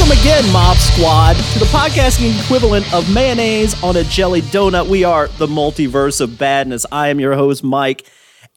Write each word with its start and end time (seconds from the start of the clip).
Welcome 0.00 0.18
again, 0.18 0.50
Mob 0.50 0.78
Squad, 0.78 1.34
to 1.34 1.58
the 1.58 1.66
podcasting 1.66 2.42
equivalent 2.42 2.90
of 2.94 3.12
mayonnaise 3.12 3.80
on 3.82 3.96
a 3.96 4.04
jelly 4.04 4.40
donut. 4.40 4.88
We 4.88 5.04
are 5.04 5.28
the 5.28 5.46
multiverse 5.46 6.22
of 6.22 6.38
badness. 6.38 6.86
I 6.90 7.08
am 7.08 7.20
your 7.20 7.34
host, 7.34 7.62
Mike. 7.62 8.06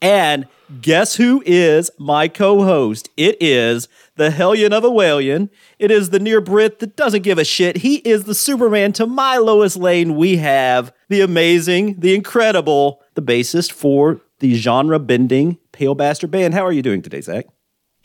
And 0.01 0.47
guess 0.79 1.17
who 1.17 1.43
is 1.45 1.91
my 1.99 2.29
co 2.29 2.63
host? 2.63 3.09
It 3.17 3.35
is 3.41 3.89
the 4.15 4.31
Hellion 4.31 4.71
of 4.71 4.85
a 4.85 4.89
Whalion. 4.89 5.49
It 5.79 5.91
is 5.91 6.11
the 6.11 6.19
near 6.19 6.39
Brit 6.39 6.79
that 6.79 6.95
doesn't 6.95 7.23
give 7.23 7.37
a 7.37 7.43
shit. 7.43 7.75
He 7.77 7.97
is 7.97 8.23
the 8.23 8.35
Superman 8.35 8.93
to 8.93 9.05
my 9.05 9.35
Lois 9.35 9.75
Lane. 9.75 10.15
We 10.15 10.37
have 10.37 10.93
the 11.09 11.19
amazing, 11.19 11.99
the 11.99 12.15
incredible, 12.15 13.01
the 13.15 13.21
bassist 13.21 13.73
for 13.73 14.21
the 14.39 14.55
genre 14.55 14.97
bending 14.97 15.57
Pale 15.73 15.95
Bastard 15.95 16.31
Band. 16.31 16.53
How 16.53 16.65
are 16.65 16.71
you 16.71 16.81
doing 16.81 17.01
today, 17.01 17.19
Zach? 17.19 17.47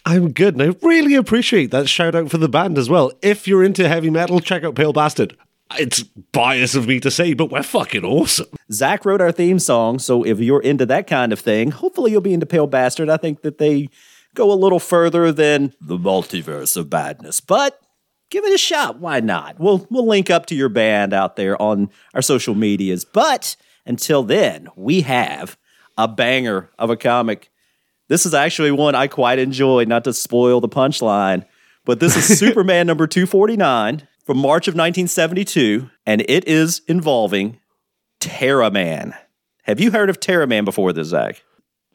I'm 0.09 0.33
good, 0.33 0.55
and 0.55 0.63
I 0.63 0.75
really 0.81 1.15
appreciate 1.17 1.71
that 1.71 1.87
shout 1.87 2.15
out 2.15 2.31
for 2.31 2.39
the 2.39 2.49
band 2.49 2.79
as 2.79 2.89
well. 2.89 3.13
If 3.21 3.47
you're 3.47 3.63
into 3.63 3.87
heavy 3.87 4.09
metal, 4.09 4.41
check 4.41 4.65
out 4.65 4.75
Pale 4.75 4.95
Bastard. 4.95 5.37
It's 5.79 6.03
bias 6.03 6.75
of 6.75 6.89
me 6.89 6.99
to 7.01 7.11
say, 7.11 7.35
but 7.35 7.51
we're 7.51 7.63
fucking 7.63 8.07
awesome. 8.07 8.47
Zach 8.73 9.05
wrote 9.05 9.21
our 9.21 9.33
theme 9.33 9.59
song, 9.59 9.99
so 9.99 10.23
if 10.23 10.39
you're 10.39 10.63
into 10.63 10.87
that 10.87 11.09
kind 11.09 11.31
of 11.31 11.39
thing, 11.39 11.73
hopefully 11.73 12.11
you'll 12.11 12.23
be 12.23 12.33
into 12.33 12.47
Pale 12.47 12.69
Bastard. 12.69 13.11
I 13.11 13.19
think 13.19 13.43
that 13.43 13.59
they 13.59 13.91
go 14.35 14.51
a 14.51 14.55
little 14.57 14.81
further 14.81 15.31
than 15.31 15.75
the 15.79 15.99
multiverse 15.99 16.75
of 16.79 16.89
badness, 16.89 17.41
but 17.41 17.79
give 18.31 18.47
it 18.47 18.55
a 18.55 18.59
shot. 18.59 18.99
Why 18.99 19.21
not? 19.21 19.61
We'll 19.61 19.87
we'll 19.91 20.07
link 20.07 20.31
up 20.31 20.47
to 20.47 20.55
your 20.55 20.71
band 20.71 21.13
out 21.13 21.37
there 21.37 21.61
on 21.61 21.91
our 22.15 22.23
social 22.23 22.55
medias. 22.55 23.05
But 23.05 23.57
until 23.85 24.23
then, 24.23 24.69
we 24.75 25.03
have 25.03 25.59
a 25.99 26.09
banger 26.09 26.71
of 26.79 26.89
a 26.89 26.97
comic 26.97 27.51
this 28.09 28.27
is 28.27 28.35
actually 28.35 28.71
one 28.71 28.95
I 28.95 29.07
quite 29.07 29.39
enjoy, 29.39 29.85
not 29.85 30.05
to 30.05 30.13
spoil 30.13 30.61
the 30.61 30.69
punchline, 30.69 31.45
but 31.85 32.01
this 32.01 32.17
is 32.17 32.39
Superman 32.39 32.87
number 32.87 33.07
249 33.07 34.09
from 34.25 34.39
March 34.39 34.69
of 34.69 34.75
1972, 34.75 35.89
and 36.07 36.23
it 36.29 36.47
is 36.47 36.83
involving 36.89 37.61
Terra 38.21 38.71
Man. 38.71 39.15
Have 39.63 39.81
you 39.81 39.91
heard 39.91 40.11
of 40.11 40.21
Terra 40.21 40.47
Man 40.47 40.65
before 40.65 40.93
this, 40.93 41.09
Zach? 41.09 41.43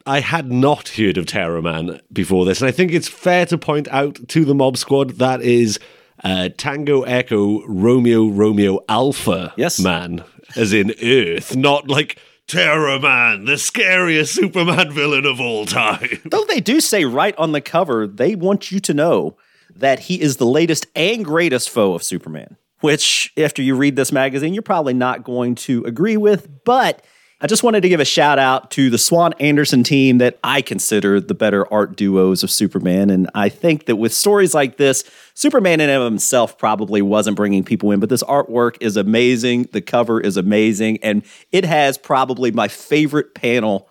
I 0.06 0.20
had 0.20 0.52
not 0.52 0.90
heard 0.90 1.16
of 1.16 1.26
Terra 1.26 1.62
Man 1.62 2.00
before 2.12 2.44
this, 2.44 2.60
and 2.60 2.68
I 2.68 2.72
think 2.72 2.92
it's 2.92 3.08
fair 3.08 3.46
to 3.46 3.58
point 3.58 3.88
out 3.88 4.28
to 4.28 4.44
the 4.44 4.54
Mob 4.54 4.76
Squad 4.76 5.10
that 5.18 5.42
is 5.42 5.78
uh, 6.22 6.50
Tango 6.56 7.02
Echo 7.02 7.66
Romeo 7.66 8.28
Romeo 8.28 8.80
Alpha 8.88 9.52
yes. 9.56 9.80
man, 9.80 10.24
as 10.56 10.72
in 10.72 10.92
Earth, 11.02 11.56
not 11.56 11.88
like 11.88 12.18
Terraman, 12.46 13.46
the 13.46 13.58
scariest 13.58 14.34
Superman 14.34 14.92
villain 14.92 15.24
of 15.24 15.40
all 15.40 15.64
time. 15.66 16.20
Though 16.24 16.44
they 16.44 16.60
do 16.60 16.80
say 16.80 17.04
right 17.04 17.34
on 17.38 17.52
the 17.52 17.60
cover, 17.60 18.06
they 18.06 18.34
want 18.34 18.70
you 18.70 18.80
to 18.80 18.94
know 18.94 19.36
that 19.74 20.00
he 20.00 20.20
is 20.20 20.36
the 20.36 20.46
latest 20.46 20.86
and 20.94 21.24
greatest 21.24 21.70
foe 21.70 21.94
of 21.94 22.02
Superman. 22.02 22.56
Which, 22.80 23.32
after 23.38 23.62
you 23.62 23.76
read 23.76 23.96
this 23.96 24.12
magazine, 24.12 24.52
you're 24.52 24.62
probably 24.62 24.92
not 24.92 25.24
going 25.24 25.54
to 25.56 25.84
agree 25.84 26.18
with, 26.18 26.64
but 26.64 27.02
I 27.40 27.46
just 27.46 27.62
wanted 27.62 27.82
to 27.82 27.88
give 27.88 28.00
a 28.00 28.04
shout 28.04 28.38
out 28.38 28.70
to 28.72 28.90
the 28.90 28.96
Swan 28.96 29.34
Anderson 29.34 29.82
team 29.82 30.18
that 30.18 30.38
I 30.44 30.62
consider 30.62 31.20
the 31.20 31.34
better 31.34 31.70
art 31.72 31.96
duos 31.96 32.42
of 32.42 32.50
Superman. 32.50 33.10
And 33.10 33.28
I 33.34 33.48
think 33.48 33.86
that 33.86 33.96
with 33.96 34.14
stories 34.14 34.54
like 34.54 34.76
this, 34.76 35.04
Superman 35.34 35.80
in 35.80 35.88
himself 35.88 36.56
probably 36.56 37.02
wasn't 37.02 37.36
bringing 37.36 37.64
people 37.64 37.90
in, 37.90 38.00
but 38.00 38.08
this 38.08 38.22
artwork 38.22 38.76
is 38.80 38.96
amazing. 38.96 39.68
The 39.72 39.82
cover 39.82 40.20
is 40.20 40.36
amazing. 40.36 40.98
And 41.02 41.24
it 41.50 41.64
has 41.64 41.98
probably 41.98 42.52
my 42.52 42.68
favorite 42.68 43.34
panel. 43.34 43.88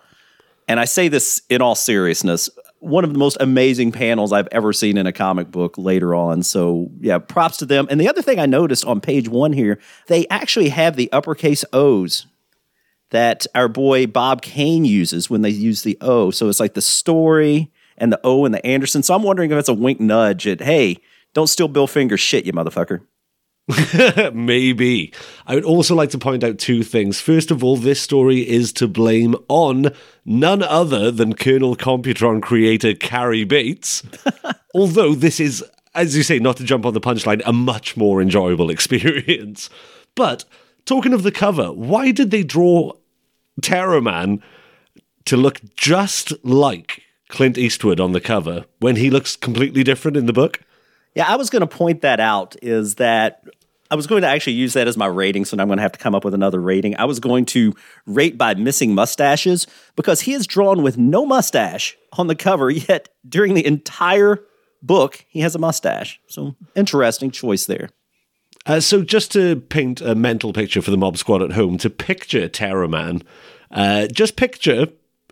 And 0.66 0.80
I 0.80 0.86
say 0.86 1.08
this 1.08 1.42
in 1.50 1.60
all 1.60 1.74
seriousness 1.74 2.48
one 2.84 3.02
of 3.02 3.14
the 3.14 3.18
most 3.18 3.38
amazing 3.40 3.90
panels 3.92 4.30
I've 4.30 4.48
ever 4.52 4.70
seen 4.70 4.98
in 4.98 5.06
a 5.06 5.12
comic 5.12 5.50
book 5.50 5.78
later 5.78 6.14
on. 6.14 6.42
So, 6.42 6.90
yeah, 7.00 7.16
props 7.16 7.56
to 7.58 7.66
them. 7.66 7.86
And 7.88 7.98
the 7.98 8.10
other 8.10 8.20
thing 8.20 8.38
I 8.38 8.44
noticed 8.44 8.84
on 8.84 9.00
page 9.00 9.26
one 9.26 9.54
here, 9.54 9.80
they 10.08 10.28
actually 10.28 10.68
have 10.68 10.94
the 10.96 11.10
uppercase 11.10 11.64
O's 11.72 12.26
that 13.14 13.46
our 13.54 13.68
boy 13.68 14.08
Bob 14.08 14.42
Kane 14.42 14.84
uses 14.84 15.30
when 15.30 15.42
they 15.42 15.50
use 15.50 15.82
the 15.84 15.96
O. 16.00 16.32
So 16.32 16.48
it's 16.48 16.58
like 16.58 16.74
the 16.74 16.82
story 16.82 17.70
and 17.96 18.12
the 18.12 18.20
O 18.24 18.44
and 18.44 18.52
the 18.52 18.66
Anderson. 18.66 19.04
So 19.04 19.14
I'm 19.14 19.22
wondering 19.22 19.52
if 19.52 19.56
it's 19.56 19.68
a 19.68 19.74
wink 19.74 20.00
nudge 20.00 20.48
at, 20.48 20.60
hey, 20.60 20.98
don't 21.32 21.46
steal 21.46 21.68
Bill 21.68 21.86
Finger's 21.86 22.18
shit, 22.18 22.44
you 22.44 22.52
motherfucker. 22.52 23.02
Maybe. 24.34 25.14
I 25.46 25.54
would 25.54 25.64
also 25.64 25.94
like 25.94 26.10
to 26.10 26.18
point 26.18 26.42
out 26.42 26.58
two 26.58 26.82
things. 26.82 27.20
First 27.20 27.52
of 27.52 27.62
all, 27.62 27.76
this 27.76 28.00
story 28.00 28.40
is 28.40 28.72
to 28.74 28.88
blame 28.88 29.36
on 29.48 29.92
none 30.24 30.64
other 30.64 31.12
than 31.12 31.34
Colonel 31.34 31.76
Computron 31.76 32.42
creator 32.42 32.94
Cary 32.94 33.44
Bates. 33.44 34.02
Although 34.74 35.14
this 35.14 35.38
is, 35.38 35.64
as 35.94 36.16
you 36.16 36.24
say, 36.24 36.40
not 36.40 36.56
to 36.56 36.64
jump 36.64 36.84
on 36.84 36.94
the 36.94 37.00
punchline, 37.00 37.42
a 37.46 37.52
much 37.52 37.96
more 37.96 38.20
enjoyable 38.20 38.70
experience. 38.70 39.70
But 40.16 40.44
talking 40.84 41.12
of 41.12 41.22
the 41.22 41.30
cover, 41.30 41.72
why 41.72 42.10
did 42.10 42.32
they 42.32 42.42
draw 42.42 42.94
Terraman 43.60 44.42
to 45.26 45.36
look 45.36 45.60
just 45.76 46.32
like 46.44 47.02
Clint 47.28 47.56
Eastwood 47.58 48.00
on 48.00 48.12
the 48.12 48.20
cover 48.20 48.64
when 48.80 48.96
he 48.96 49.10
looks 49.10 49.36
completely 49.36 49.82
different 49.82 50.16
in 50.16 50.26
the 50.26 50.32
book. 50.32 50.60
Yeah, 51.14 51.26
I 51.28 51.36
was 51.36 51.50
going 51.50 51.60
to 51.60 51.66
point 51.66 52.02
that 52.02 52.20
out 52.20 52.56
is 52.62 52.96
that 52.96 53.44
I 53.90 53.96
was 53.96 54.06
going 54.06 54.22
to 54.22 54.28
actually 54.28 54.54
use 54.54 54.72
that 54.72 54.88
as 54.88 54.96
my 54.96 55.06
rating, 55.06 55.44
so 55.44 55.56
now 55.56 55.62
I'm 55.62 55.68
going 55.68 55.76
to 55.76 55.82
have 55.82 55.92
to 55.92 55.98
come 55.98 56.14
up 56.14 56.24
with 56.24 56.34
another 56.34 56.60
rating. 56.60 56.96
I 56.96 57.04
was 57.04 57.20
going 57.20 57.44
to 57.46 57.74
rate 58.06 58.36
by 58.36 58.54
missing 58.54 58.94
mustaches 58.94 59.66
because 59.94 60.22
he 60.22 60.32
is 60.32 60.46
drawn 60.46 60.82
with 60.82 60.98
no 60.98 61.24
mustache 61.24 61.96
on 62.14 62.26
the 62.26 62.34
cover, 62.34 62.70
yet 62.70 63.08
during 63.28 63.54
the 63.54 63.64
entire 63.64 64.40
book, 64.82 65.24
he 65.28 65.40
has 65.40 65.54
a 65.54 65.58
mustache. 65.58 66.20
So 66.26 66.56
interesting 66.74 67.30
choice 67.30 67.66
there. 67.66 67.90
Uh, 68.66 68.80
so, 68.80 69.02
just 69.02 69.32
to 69.32 69.56
paint 69.56 70.00
a 70.00 70.14
mental 70.14 70.52
picture 70.52 70.80
for 70.80 70.90
the 70.90 70.96
mob 70.96 71.18
squad 71.18 71.42
at 71.42 71.52
home, 71.52 71.76
to 71.78 71.90
picture 71.90 72.48
Terraman, 72.48 73.22
uh, 73.70 74.06
just 74.06 74.36
picture 74.36 74.86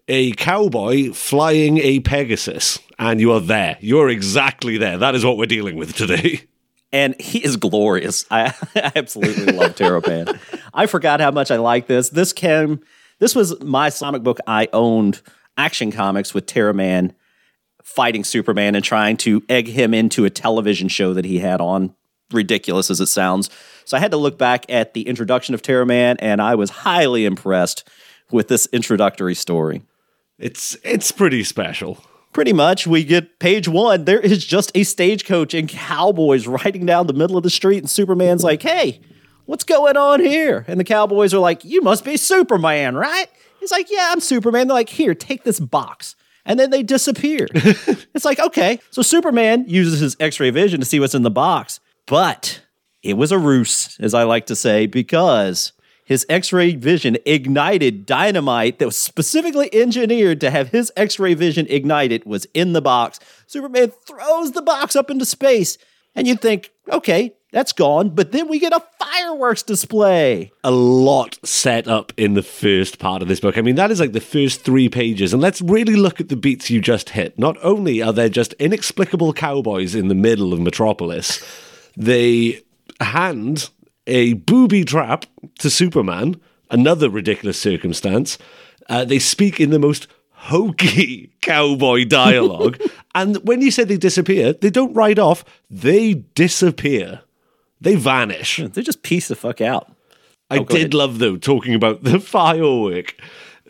a 0.09 0.33
cowboy 0.33 1.13
flying 1.13 1.79
a 1.79 2.01
Pegasus, 2.01 2.79
and 2.99 3.21
you 3.21 3.33
are 3.33 3.41
there. 3.41 3.79
You're 3.81 4.11
exactly 4.11 4.77
there. 4.77 4.99
That 4.99 5.15
is 5.15 5.25
what 5.25 5.39
we're 5.39 5.47
dealing 5.47 5.77
with 5.77 5.95
today. 5.95 6.43
And 6.95 7.19
he 7.19 7.43
is 7.43 7.57
glorious. 7.57 8.27
I, 8.31 8.53
I 8.77 8.93
absolutely 8.97 9.47
love 9.55 9.77
Terror 9.77 10.03
Terraman. 10.03 10.39
I 10.75 10.85
forgot 10.85 11.21
how 11.21 11.31
much 11.31 11.51
I 11.51 11.57
like 11.57 11.87
this. 11.87 12.11
This 12.11 12.35
came. 12.35 12.81
This 13.19 13.35
was 13.35 13.59
my 13.63 13.91
comic 13.91 14.23
book 14.23 14.41
I 14.47 14.69
owned. 14.75 15.23
Action 15.57 15.91
Comics 15.91 16.35
with 16.35 16.45
Terror 16.45 16.75
Terraman 16.75 17.15
fighting 17.83 18.25
Superman 18.25 18.75
and 18.75 18.85
trying 18.85 19.17
to 19.19 19.43
egg 19.49 19.69
him 19.69 19.95
into 19.95 20.27
a 20.27 20.31
television 20.31 20.89
show 20.89 21.15
that 21.15 21.25
he 21.25 21.39
had 21.39 21.63
on 21.63 21.95
ridiculous 22.33 22.91
as 22.91 23.01
it 23.01 23.07
sounds. 23.07 23.51
So 23.85 23.97
I 23.97 24.01
had 24.01 24.11
to 24.13 24.17
look 24.17 24.39
back 24.39 24.65
at 24.69 24.95
the 24.95 25.03
introduction 25.03 25.55
of 25.55 25.63
Terra 25.63 25.87
Man, 25.87 26.17
and 26.19 26.41
I 26.41 26.55
was 26.55 26.71
highly 26.71 27.25
impressed 27.25 27.89
with 28.31 28.49
this 28.49 28.67
introductory 28.73 29.35
story. 29.35 29.83
It's 30.39 30.77
it's 30.85 31.13
pretty 31.13 31.45
special. 31.45 32.03
Pretty 32.33 32.53
much, 32.53 32.87
we 32.87 33.05
get 33.05 33.39
page 33.39 33.69
one. 33.69 34.07
There 34.07 34.19
is 34.19 34.45
just 34.45 34.73
a 34.75 34.85
stagecoach 34.85 35.53
and 35.53 35.69
cowboys 35.69 36.47
riding 36.47 36.87
down 36.87 37.07
the 37.07 37.13
middle 37.13 37.37
of 37.37 37.43
the 37.43 37.51
street, 37.51 37.79
and 37.79 37.91
Superman's 37.91 38.43
like, 38.43 38.63
"Hey, 38.63 39.01
what's 39.45 39.65
going 39.65 39.97
on 39.97 40.21
here?" 40.21 40.65
And 40.67 40.81
the 40.81 40.85
cowboys 40.85 41.35
are 41.35 41.39
like, 41.39 41.65
"You 41.65 41.83
must 41.83 42.05
be 42.05 42.17
Superman, 42.17 42.97
right?" 42.97 43.27
He's 43.61 43.71
like, 43.71 43.91
"Yeah, 43.91 44.09
I'm 44.13 44.21
Superman." 44.21 44.69
They're 44.69 44.75
like, 44.75 44.89
"Here, 44.89 45.15
take 45.15 45.45
this 45.45 45.61
box." 45.61 46.17
and 46.45 46.59
then 46.59 46.71
they 46.71 46.83
disappear. 46.83 47.47
it's 47.55 48.25
like, 48.25 48.41
okay. 48.41 48.81
So 48.91 49.03
Superman 49.03 49.65
uses 49.69 50.01
his 50.01 50.17
x 50.19 50.41
ray 50.41 50.51
vision 50.51 50.81
to 50.81 50.87
see 50.87 51.01
what's 51.01 51.15
in 51.15 51.23
the 51.23 51.31
box. 51.31 51.81
But 52.13 52.61
it 53.03 53.15
was 53.15 53.33
a 53.33 53.39
ruse, 53.39 53.97
as 53.99 54.13
I 54.13 54.25
like 54.25 54.45
to 54.49 54.55
say, 54.55 54.85
because 54.85 55.73
his 56.05 56.27
X 56.29 56.53
ray 56.53 56.75
vision 56.75 57.17
ignited 57.25 58.05
dynamite 58.05 58.79
that 58.81 58.85
was 58.85 58.99
specifically 58.99 59.75
engineered 59.75 60.39
to 60.43 60.51
have 60.51 60.69
his 60.69 60.93
X 60.95 61.19
ray 61.19 61.33
vision 61.33 61.67
ignited 61.71 62.27
was 62.27 62.47
in 62.53 62.75
the 62.75 62.83
box. 62.83 63.19
Superman 63.47 63.93
throws 64.07 64.53
the 64.53 64.61
box 64.61 64.95
up 64.95 65.11
into 65.11 65.25
space, 65.25 65.79
and 66.15 66.27
you'd 66.27 66.43
think, 66.43 66.71
okay, 66.93 67.33
that's 67.51 67.73
gone. 67.73 68.11
But 68.11 68.31
then 68.33 68.47
we 68.47 68.59
get 68.59 68.75
a 68.75 68.85
fireworks 68.99 69.63
display. 69.63 70.53
A 70.63 70.71
lot 70.71 71.39
set 71.47 71.89
up 71.89 72.13
in 72.19 72.35
the 72.35 72.43
first 72.43 72.99
part 72.99 73.23
of 73.23 73.29
this 73.29 73.41
book. 73.41 73.57
I 73.57 73.63
mean, 73.63 73.77
that 73.77 73.91
is 73.91 74.01
like 74.01 74.13
the 74.13 74.21
first 74.21 74.61
three 74.61 74.91
pages. 74.91 75.33
And 75.33 75.41
let's 75.41 75.63
really 75.63 75.97
look 75.97 76.21
at 76.21 76.29
the 76.29 76.37
beats 76.37 76.69
you 76.69 76.83
just 76.83 77.09
hit. 77.09 77.39
Not 77.39 77.57
only 77.63 78.03
are 78.03 78.13
there 78.13 78.29
just 78.29 78.53
inexplicable 78.59 79.33
cowboys 79.33 79.95
in 79.95 80.09
the 80.09 80.15
middle 80.15 80.53
of 80.53 80.61
Metropolis, 80.61 81.43
they 81.97 82.63
hand 83.01 83.71
a 84.07 84.35
booby 84.35 84.85
trap 84.85 85.27
to 85.59 85.71
Superman, 85.71 86.41
another 86.71 87.09
ridiculous 87.09 87.61
circumstance. 87.61 88.39
Uh, 88.89 89.05
they 89.05 89.19
speak 89.19 89.61
in 89.61 89.71
the 89.71 89.79
most 89.79 90.09
hokey 90.33 91.31
cowboy 91.41 92.05
dialogue. 92.05 92.81
and 93.15 93.37
when 93.47 93.61
you 93.61 93.71
say 93.71 93.85
they 93.85 93.97
disappear, 93.97 94.53
they 94.53 94.71
don't 94.71 94.95
ride 94.95 95.19
off, 95.19 95.45
they 95.71 96.15
disappear. 96.15 97.21
They 97.81 97.97
vanish. 97.97 98.59
They 98.59 98.83
just 98.83 99.03
piece 99.03 99.29
the 99.29 99.35
fuck 99.35 99.61
out. 99.61 99.93
I 100.51 100.59
oh, 100.59 100.65
did 100.65 100.77
ahead. 100.77 100.95
love, 100.95 101.19
though, 101.19 101.37
talking 101.37 101.75
about 101.75 102.05
the 102.05 102.21
firework 102.37 103.17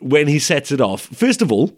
when 0.00 0.28
he 0.28 0.38
sets 0.38 0.72
it 0.72 0.80
off. 0.80 1.02
First 1.02 1.40
of 1.40 1.52
all, 1.52 1.76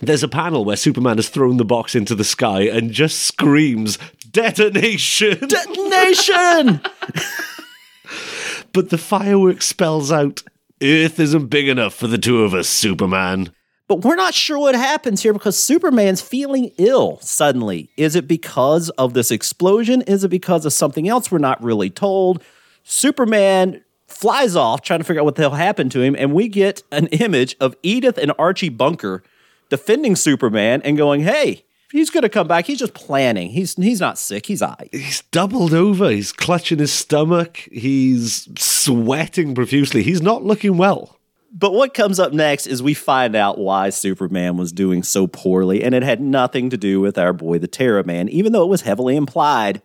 there's 0.00 0.22
a 0.22 0.28
panel 0.28 0.64
where 0.64 0.76
Superman 0.76 1.16
has 1.16 1.28
thrown 1.28 1.56
the 1.56 1.64
box 1.64 1.94
into 1.94 2.14
the 2.14 2.24
sky 2.24 2.62
and 2.62 2.92
just 2.92 3.22
screams 3.22 3.98
Detonation! 4.30 5.38
Detonation! 5.48 6.80
but 8.72 8.90
the 8.90 8.98
fireworks 8.98 9.66
spells 9.66 10.12
out 10.12 10.42
Earth 10.82 11.18
isn't 11.18 11.46
big 11.46 11.68
enough 11.68 11.94
for 11.94 12.06
the 12.06 12.18
two 12.18 12.42
of 12.42 12.52
us, 12.52 12.68
Superman. 12.68 13.50
But 13.88 14.02
we're 14.02 14.16
not 14.16 14.34
sure 14.34 14.58
what 14.58 14.74
happens 14.74 15.22
here 15.22 15.32
because 15.32 15.56
Superman's 15.56 16.20
feeling 16.20 16.72
ill 16.76 17.18
suddenly. 17.22 17.88
Is 17.96 18.16
it 18.16 18.28
because 18.28 18.90
of 18.90 19.14
this 19.14 19.30
explosion? 19.30 20.02
Is 20.02 20.24
it 20.24 20.28
because 20.28 20.66
of 20.66 20.72
something 20.72 21.08
else 21.08 21.30
we're 21.30 21.38
not 21.38 21.62
really 21.62 21.88
told? 21.88 22.42
Superman 22.82 23.82
flies 24.06 24.54
off 24.54 24.82
trying 24.82 25.00
to 25.00 25.04
figure 25.04 25.20
out 25.20 25.24
what 25.24 25.36
the 25.36 25.42
hell 25.42 25.52
happened 25.52 25.92
to 25.92 26.02
him, 26.02 26.14
and 26.18 26.34
we 26.34 26.48
get 26.48 26.82
an 26.92 27.06
image 27.06 27.56
of 27.60 27.76
Edith 27.82 28.18
and 28.18 28.32
Archie 28.38 28.68
Bunker 28.68 29.22
defending 29.68 30.16
Superman 30.16 30.82
and 30.82 30.96
going, 30.96 31.22
hey, 31.22 31.64
he's 31.92 32.10
going 32.10 32.22
to 32.22 32.28
come 32.28 32.48
back. 32.48 32.66
He's 32.66 32.78
just 32.78 32.94
planning. 32.94 33.50
He's 33.50 33.74
he's 33.74 34.00
not 34.00 34.18
sick. 34.18 34.46
He's 34.46 34.62
I. 34.62 34.88
He's 34.92 35.22
doubled 35.30 35.74
over. 35.74 36.10
He's 36.10 36.32
clutching 36.32 36.78
his 36.78 36.92
stomach. 36.92 37.68
He's 37.70 38.48
sweating 38.58 39.54
profusely. 39.54 40.02
He's 40.02 40.22
not 40.22 40.44
looking 40.44 40.76
well. 40.76 41.18
But 41.52 41.72
what 41.72 41.94
comes 41.94 42.20
up 42.20 42.34
next 42.34 42.66
is 42.66 42.82
we 42.82 42.92
find 42.92 43.34
out 43.34 43.56
why 43.56 43.88
Superman 43.88 44.58
was 44.58 44.72
doing 44.72 45.02
so 45.02 45.26
poorly, 45.26 45.82
and 45.82 45.94
it 45.94 46.02
had 46.02 46.20
nothing 46.20 46.68
to 46.70 46.76
do 46.76 47.00
with 47.00 47.16
our 47.16 47.32
boy 47.32 47.58
the 47.58 47.68
Terra 47.68 48.04
Man, 48.04 48.28
even 48.28 48.52
though 48.52 48.64
it 48.64 48.68
was 48.68 48.82
heavily 48.82 49.16
implied. 49.16 49.80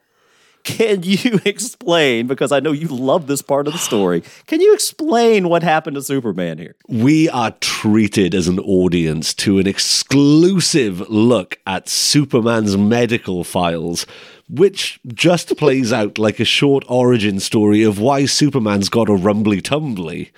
Can 0.63 1.03
you 1.03 1.39
explain, 1.45 2.27
because 2.27 2.51
I 2.51 2.59
know 2.59 2.71
you 2.71 2.87
love 2.87 3.27
this 3.27 3.41
part 3.41 3.67
of 3.67 3.73
the 3.73 3.79
story, 3.79 4.23
can 4.47 4.61
you 4.61 4.73
explain 4.73 5.49
what 5.49 5.63
happened 5.63 5.95
to 5.95 6.01
Superman 6.01 6.57
here? 6.57 6.75
We 6.87 7.29
are 7.29 7.51
treated 7.59 8.35
as 8.35 8.47
an 8.47 8.59
audience 8.59 9.33
to 9.35 9.59
an 9.59 9.67
exclusive 9.67 11.09
look 11.09 11.59
at 11.65 11.89
Superman's 11.89 12.77
medical 12.77 13.43
files, 13.43 14.05
which 14.49 14.99
just 15.07 15.57
plays 15.57 15.91
out 15.93 16.17
like 16.17 16.39
a 16.39 16.45
short 16.45 16.83
origin 16.87 17.39
story 17.39 17.83
of 17.83 17.99
why 17.99 18.25
Superman's 18.25 18.89
got 18.89 19.09
a 19.09 19.15
rumbly 19.15 19.61
tumbly. 19.61 20.31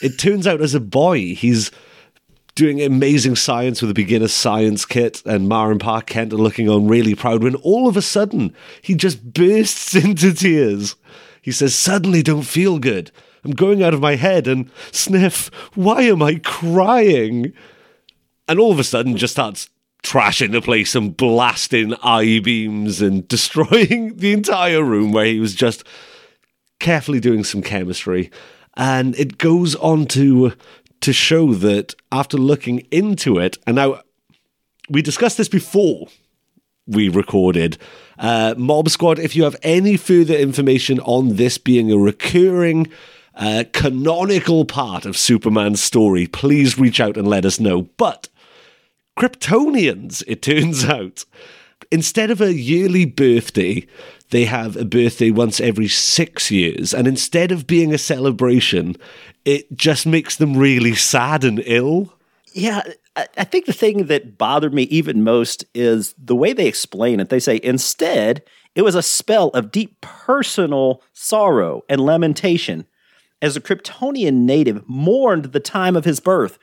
It 0.00 0.18
turns 0.18 0.46
out 0.46 0.60
as 0.60 0.74
a 0.74 0.80
boy, 0.80 1.34
he's 1.34 1.70
doing 2.58 2.82
amazing 2.82 3.36
science 3.36 3.80
with 3.80 3.88
a 3.88 3.94
beginner 3.94 4.26
science 4.26 4.84
kit, 4.84 5.22
and 5.24 5.48
Ma 5.48 5.68
and 5.68 5.78
Pa 5.78 6.00
Kent 6.00 6.32
are 6.32 6.38
looking 6.38 6.68
on 6.68 6.88
really 6.88 7.14
proud 7.14 7.44
when 7.44 7.54
all 7.54 7.86
of 7.86 7.96
a 7.96 8.02
sudden 8.02 8.52
he 8.82 8.96
just 8.96 9.32
bursts 9.32 9.94
into 10.04 10.34
tears. 10.34 10.96
He 11.40 11.52
says, 11.52 11.76
Suddenly 11.76 12.24
don't 12.24 12.42
feel 12.42 12.80
good. 12.80 13.12
I'm 13.44 13.52
going 13.52 13.80
out 13.80 13.94
of 13.94 14.00
my 14.00 14.16
head 14.16 14.48
and 14.48 14.68
sniff, 14.90 15.52
why 15.74 16.02
am 16.02 16.20
I 16.20 16.40
crying? 16.42 17.52
And 18.48 18.58
all 18.58 18.72
of 18.72 18.80
a 18.80 18.84
sudden 18.84 19.16
just 19.16 19.34
starts 19.34 19.70
trashing 20.02 20.50
the 20.50 20.60
place 20.60 20.96
and 20.96 21.16
blasting 21.16 21.94
eye 22.02 22.40
beams 22.42 23.00
and 23.00 23.26
destroying 23.28 24.16
the 24.16 24.32
entire 24.32 24.82
room 24.82 25.12
where 25.12 25.26
he 25.26 25.38
was 25.38 25.54
just 25.54 25.84
carefully 26.80 27.20
doing 27.20 27.44
some 27.44 27.62
chemistry 27.62 28.32
and 28.78 29.18
it 29.18 29.38
goes 29.38 29.74
on 29.76 30.06
to 30.06 30.52
to 31.00 31.12
show 31.12 31.54
that 31.54 31.94
after 32.10 32.36
looking 32.36 32.80
into 32.90 33.38
it, 33.38 33.58
and 33.66 33.76
now 33.76 34.00
we 34.88 35.02
discussed 35.02 35.36
this 35.36 35.48
before 35.48 36.08
we 36.86 37.08
recorded. 37.08 37.78
Uh, 38.18 38.54
Mob 38.56 38.88
Squad, 38.88 39.18
if 39.18 39.36
you 39.36 39.44
have 39.44 39.56
any 39.62 39.96
further 39.96 40.34
information 40.34 40.98
on 41.00 41.36
this 41.36 41.58
being 41.58 41.92
a 41.92 41.98
recurring 41.98 42.88
uh, 43.34 43.64
canonical 43.72 44.64
part 44.64 45.04
of 45.04 45.16
Superman's 45.16 45.82
story, 45.82 46.26
please 46.26 46.78
reach 46.78 47.00
out 47.00 47.16
and 47.16 47.28
let 47.28 47.44
us 47.44 47.60
know. 47.60 47.82
But 47.96 48.28
Kryptonians, 49.16 50.24
it 50.26 50.42
turns 50.42 50.84
out, 50.86 51.24
instead 51.92 52.30
of 52.30 52.40
a 52.40 52.54
yearly 52.54 53.04
birthday, 53.04 53.86
they 54.30 54.44
have 54.44 54.76
a 54.76 54.84
birthday 54.84 55.30
once 55.30 55.60
every 55.60 55.88
six 55.88 56.50
years. 56.50 56.92
And 56.92 57.06
instead 57.06 57.52
of 57.52 57.66
being 57.66 57.92
a 57.94 57.98
celebration, 57.98 58.96
it 59.44 59.74
just 59.76 60.06
makes 60.06 60.36
them 60.36 60.56
really 60.56 60.94
sad 60.94 61.44
and 61.44 61.62
ill. 61.64 62.12
Yeah, 62.52 62.82
I 63.16 63.44
think 63.44 63.66
the 63.66 63.72
thing 63.72 64.06
that 64.06 64.38
bothered 64.38 64.74
me 64.74 64.84
even 64.84 65.24
most 65.24 65.64
is 65.74 66.14
the 66.18 66.36
way 66.36 66.52
they 66.52 66.66
explain 66.66 67.20
it. 67.20 67.28
They 67.28 67.40
say 67.40 67.60
instead, 67.62 68.42
it 68.74 68.82
was 68.82 68.94
a 68.94 69.02
spell 69.02 69.48
of 69.48 69.70
deep 69.70 70.00
personal 70.00 71.02
sorrow 71.12 71.82
and 71.88 72.00
lamentation 72.00 72.86
as 73.42 73.56
a 73.56 73.60
Kryptonian 73.60 74.44
native 74.44 74.88
mourned 74.88 75.46
the 75.46 75.60
time 75.60 75.96
of 75.96 76.04
his 76.04 76.20
birth. 76.20 76.58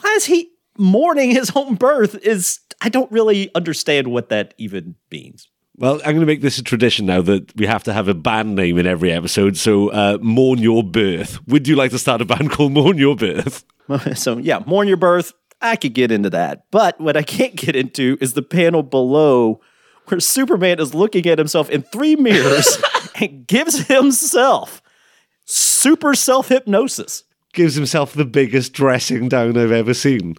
Why 0.00 0.10
is 0.14 0.26
he 0.26 0.50
mourning 0.76 1.30
his 1.30 1.52
own 1.54 1.76
birth? 1.76 2.16
Is 2.26 2.60
I 2.80 2.88
don't 2.88 3.10
really 3.12 3.54
understand 3.54 4.08
what 4.08 4.28
that 4.30 4.54
even 4.58 4.96
means. 5.10 5.48
Well, 5.76 5.94
I'm 5.96 6.12
going 6.12 6.20
to 6.20 6.26
make 6.26 6.40
this 6.40 6.58
a 6.58 6.62
tradition 6.62 7.06
now 7.06 7.20
that 7.22 7.54
we 7.56 7.66
have 7.66 7.82
to 7.84 7.92
have 7.92 8.06
a 8.06 8.14
band 8.14 8.54
name 8.54 8.78
in 8.78 8.86
every 8.86 9.10
episode. 9.10 9.56
So, 9.56 9.88
uh, 9.88 10.18
Mourn 10.22 10.60
Your 10.60 10.84
Birth. 10.84 11.44
Would 11.48 11.66
you 11.66 11.74
like 11.74 11.90
to 11.90 11.98
start 11.98 12.20
a 12.20 12.24
band 12.24 12.50
called 12.52 12.72
Mourn 12.72 12.96
Your 12.96 13.16
Birth? 13.16 13.64
so, 14.14 14.38
yeah, 14.38 14.60
Mourn 14.66 14.86
Your 14.86 14.96
Birth. 14.96 15.32
I 15.60 15.74
could 15.74 15.92
get 15.94 16.12
into 16.12 16.30
that. 16.30 16.66
But 16.70 17.00
what 17.00 17.16
I 17.16 17.22
can't 17.22 17.56
get 17.56 17.74
into 17.74 18.16
is 18.20 18.34
the 18.34 18.42
panel 18.42 18.84
below 18.84 19.60
where 20.06 20.20
Superman 20.20 20.78
is 20.78 20.94
looking 20.94 21.26
at 21.26 21.38
himself 21.38 21.68
in 21.70 21.82
three 21.82 22.14
mirrors 22.14 22.78
and 23.16 23.46
gives 23.46 23.86
himself 23.88 24.80
super 25.44 26.14
self 26.14 26.48
hypnosis. 26.48 27.24
Gives 27.52 27.74
himself 27.74 28.12
the 28.12 28.24
biggest 28.24 28.72
dressing 28.74 29.28
down 29.28 29.56
I've 29.56 29.72
ever 29.72 29.94
seen. 29.94 30.36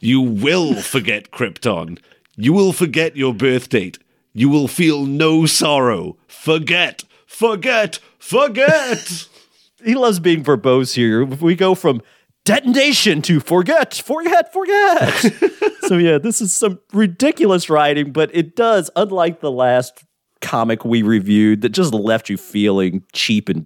You 0.00 0.20
will 0.20 0.74
forget 0.74 1.30
Krypton. 1.30 1.98
You 2.36 2.52
will 2.52 2.72
forget 2.72 3.16
your 3.16 3.32
birth 3.32 3.68
date 3.68 3.98
you 4.36 4.50
will 4.50 4.68
feel 4.68 5.06
no 5.06 5.46
sorrow. 5.46 6.18
Forget, 6.28 7.04
forget, 7.26 7.98
forget. 8.18 9.26
he 9.84 9.94
loves 9.94 10.20
being 10.20 10.44
verbose 10.44 10.94
here. 10.94 11.24
We 11.24 11.54
go 11.54 11.74
from 11.74 12.02
detonation 12.44 13.22
to 13.22 13.40
forget, 13.40 13.94
forget, 13.94 14.52
forget. 14.52 15.14
so, 15.84 15.96
yeah, 15.96 16.18
this 16.18 16.42
is 16.42 16.54
some 16.54 16.78
ridiculous 16.92 17.70
writing, 17.70 18.12
but 18.12 18.30
it 18.34 18.54
does, 18.54 18.90
unlike 18.94 19.40
the 19.40 19.50
last 19.50 20.04
comic 20.42 20.84
we 20.84 21.00
reviewed 21.00 21.62
that 21.62 21.70
just 21.70 21.94
left 21.94 22.28
you 22.28 22.36
feeling 22.36 23.02
cheap 23.14 23.48
and 23.48 23.64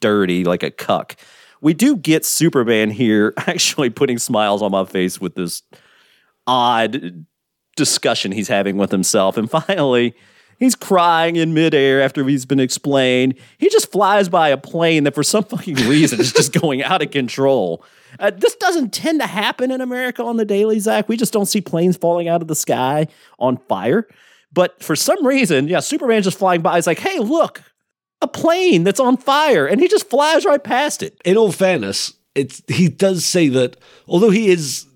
dirty 0.00 0.44
like 0.44 0.62
a 0.62 0.70
cuck. 0.70 1.16
We 1.60 1.74
do 1.74 1.96
get 1.96 2.24
Superman 2.24 2.90
here 2.90 3.34
actually 3.38 3.90
putting 3.90 4.18
smiles 4.18 4.62
on 4.62 4.70
my 4.70 4.84
face 4.84 5.20
with 5.20 5.34
this 5.34 5.62
odd 6.46 7.26
discussion 7.76 8.32
he's 8.32 8.48
having 8.48 8.76
with 8.76 8.90
himself. 8.90 9.36
And 9.36 9.50
finally, 9.50 10.14
he's 10.58 10.74
crying 10.74 11.36
in 11.36 11.54
midair 11.54 12.00
after 12.00 12.24
he's 12.24 12.46
been 12.46 12.60
explained. 12.60 13.34
He 13.58 13.68
just 13.68 13.90
flies 13.90 14.28
by 14.28 14.48
a 14.48 14.56
plane 14.56 15.04
that, 15.04 15.14
for 15.14 15.22
some 15.22 15.44
fucking 15.52 15.76
reason, 15.88 16.20
is 16.20 16.32
just 16.32 16.52
going 16.52 16.82
out 16.82 17.02
of 17.02 17.10
control. 17.10 17.84
Uh, 18.18 18.30
this 18.30 18.54
doesn't 18.56 18.92
tend 18.92 19.20
to 19.20 19.26
happen 19.26 19.70
in 19.70 19.80
America 19.80 20.22
on 20.22 20.36
the 20.36 20.44
daily, 20.44 20.78
Zach. 20.78 21.08
We 21.08 21.16
just 21.16 21.32
don't 21.32 21.46
see 21.46 21.60
planes 21.60 21.96
falling 21.96 22.28
out 22.28 22.42
of 22.42 22.48
the 22.48 22.54
sky 22.54 23.08
on 23.38 23.56
fire. 23.56 24.06
But 24.52 24.82
for 24.82 24.94
some 24.94 25.26
reason, 25.26 25.66
yeah, 25.68 25.80
Superman's 25.80 26.26
just 26.26 26.38
flying 26.38 26.60
by. 26.60 26.76
He's 26.76 26.86
like, 26.86 26.98
hey, 26.98 27.18
look, 27.18 27.62
a 28.20 28.28
plane 28.28 28.84
that's 28.84 29.00
on 29.00 29.16
fire. 29.16 29.66
And 29.66 29.80
he 29.80 29.88
just 29.88 30.10
flies 30.10 30.44
right 30.44 30.62
past 30.62 31.02
it. 31.02 31.20
In 31.24 31.38
all 31.38 31.52
fairness, 31.52 32.12
it's 32.34 32.62
he 32.68 32.88
does 32.88 33.24
say 33.24 33.48
that 33.48 33.76
although 34.06 34.30
he 34.30 34.48
is 34.48 34.86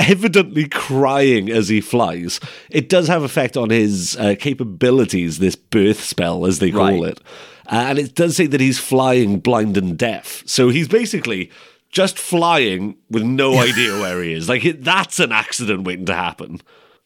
evidently 0.00 0.68
crying 0.68 1.50
as 1.50 1.68
he 1.68 1.80
flies. 1.80 2.40
It 2.70 2.88
does 2.88 3.08
have 3.08 3.22
effect 3.22 3.56
on 3.56 3.70
his 3.70 4.16
uh, 4.16 4.34
capabilities, 4.38 5.38
this 5.38 5.56
birth 5.56 6.02
spell, 6.02 6.46
as 6.46 6.58
they 6.58 6.70
call 6.70 7.02
right. 7.02 7.12
it. 7.12 7.20
Uh, 7.66 7.86
and 7.88 7.98
it 7.98 8.14
does 8.14 8.36
say 8.36 8.46
that 8.46 8.60
he's 8.60 8.78
flying 8.78 9.38
blind 9.38 9.76
and 9.76 9.96
deaf. 9.96 10.42
So 10.46 10.70
he's 10.70 10.88
basically 10.88 11.50
just 11.90 12.18
flying 12.18 12.96
with 13.10 13.22
no 13.22 13.58
idea 13.60 13.92
where 14.00 14.22
he 14.22 14.32
is. 14.32 14.48
Like, 14.48 14.64
it, 14.64 14.82
that's 14.82 15.20
an 15.20 15.32
accident 15.32 15.84
waiting 15.84 16.06
to 16.06 16.14
happen. 16.14 16.60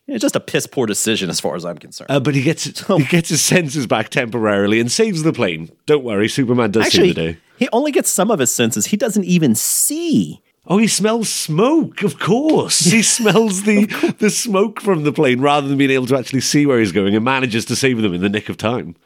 It's 0.07 0.23
just 0.23 0.37
a 0.37 0.41
piss 0.41 0.67
poor 0.67 0.87
decision 0.87 1.31
as 1.31 1.41
far 1.41 1.57
as 1.57 1.65
I'm 1.65 1.79
concerned. 1.79 2.11
Uh, 2.11 2.21
but 2.21 2.35
he 2.35 2.43
gets 2.43 2.65
he 2.65 3.05
gets 3.05 3.31
his 3.31 3.41
senses 3.41 3.87
back 3.87 4.11
temporarily 4.11 4.79
and 4.79 4.93
saves 4.93 5.23
the 5.23 5.33
plane. 5.33 5.71
Don't 5.87 6.05
worry, 6.05 6.29
Superman 6.29 6.73
does 6.73 6.87
Actually, 6.87 7.09
save 7.09 7.15
the 7.15 7.33
day. 7.33 7.39
He 7.57 7.69
only 7.73 7.91
gets 7.91 8.11
some 8.11 8.31
of 8.31 8.39
his 8.39 8.53
senses. 8.53 8.87
He 8.87 8.99
doesn't 8.99 9.25
even 9.25 9.55
see 9.55 10.43
Oh, 10.67 10.79
he 10.79 10.87
smells 10.89 11.29
smoke, 11.29 12.03
of 12.03 12.19
course. 12.19 12.81
He 12.81 13.03
smells 13.03 13.65
the 13.65 13.87
the 14.19 14.31
smoke 14.31 14.81
from 14.81 15.05
the 15.05 15.13
plane 15.13 15.41
rather 15.41 15.69
than 15.69 15.77
being 15.77 15.91
able 15.91 16.07
to 16.07 16.17
actually 16.17 16.41
see 16.41 16.65
where 16.67 16.79
he's 16.79 16.93
going 16.93 17.15
and 17.15 17.25
manages 17.25 17.65
to 17.67 17.77
save 17.77 18.01
them 18.01 18.15
in 18.15 18.21
the 18.21 18.29
nick 18.29 18.49
of 18.49 18.57
time. 18.57 18.97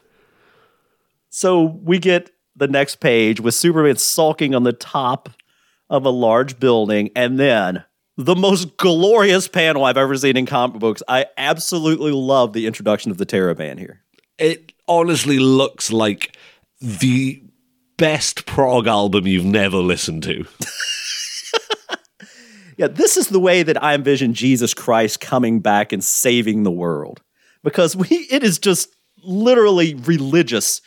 So 1.29 1.63
we 1.63 1.99
get 1.99 2.31
the 2.55 2.67
next 2.67 2.95
page 2.95 3.39
with 3.39 3.53
Superman 3.53 3.97
sulking 3.97 4.55
on 4.55 4.63
the 4.63 4.73
top 4.73 5.29
of 5.89 6.05
a 6.05 6.09
large 6.09 6.59
building 6.59 7.09
and 7.15 7.39
then 7.39 7.83
the 8.17 8.35
most 8.35 8.77
glorious 8.77 9.47
panel 9.47 9.85
I've 9.85 9.97
ever 9.97 10.15
seen 10.17 10.37
in 10.37 10.45
comic 10.45 10.79
books. 10.79 11.01
I 11.07 11.27
absolutely 11.37 12.11
love 12.11 12.53
the 12.53 12.67
introduction 12.67 13.11
of 13.11 13.17
the 13.17 13.25
Terra 13.25 13.55
Man 13.55 13.77
here. 13.77 14.01
It 14.37 14.73
honestly 14.87 15.39
looks 15.39 15.91
like 15.91 16.35
the 16.81 17.41
best 17.97 18.45
prog 18.45 18.87
album 18.87 19.27
you've 19.27 19.45
never 19.45 19.77
listened 19.77 20.23
to. 20.23 20.45
yeah, 22.79 22.87
this 22.87 23.17
is 23.17 23.27
the 23.27 23.41
way 23.41 23.61
that 23.61 23.83
I 23.83 23.93
envision 23.93 24.33
Jesus 24.33 24.73
Christ 24.73 25.19
coming 25.19 25.59
back 25.59 25.91
and 25.91 26.01
saving 26.01 26.63
the 26.63 26.71
world. 26.71 27.21
Because 27.61 27.93
we 27.93 28.07
it 28.31 28.41
is 28.41 28.57
just 28.57 28.95
literally 29.21 29.95
religious 29.95 30.81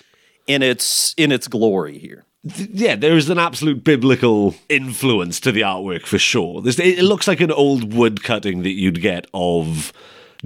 in 0.47 0.63
its 0.63 1.15
in 1.19 1.31
its 1.31 1.49
glory 1.49 1.99
here. 1.99 2.25
yeah, 2.57 2.97
there 2.97 3.15
is 3.15 3.29
an 3.29 3.39
absolute 3.39 3.85
biblical 3.85 4.55
influence 4.71 5.39
to 5.41 5.53
the 5.53 5.61
artwork 5.61 6.07
for 6.07 6.19
sure. 6.19 6.63
This, 6.63 6.79
it, 6.79 7.05
looks 7.05 7.29
like 7.29 7.41
an 7.41 7.53
old 7.53 7.93
wood 7.95 8.25
cutting 8.25 8.63
that 8.63 8.71
you'd 8.71 9.03
get 9.03 9.27
of 9.35 9.93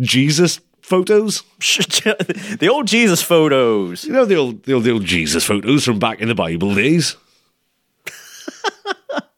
Jesus 0.00 0.58
photos. 0.82 1.42
the 1.60 2.68
old 2.70 2.88
Jesus 2.88 3.22
photos. 3.22 4.04
You 4.04 4.12
know 4.12 4.24
the 4.24 4.34
old, 4.34 4.64
the 4.64 4.72
old 4.72 4.82
the 4.82 4.90
old 4.90 5.04
Jesus 5.04 5.44
photos 5.44 5.84
from 5.84 6.00
back 6.00 6.20
in 6.20 6.26
the 6.26 6.34
Bible 6.34 6.74
days. 6.74 7.16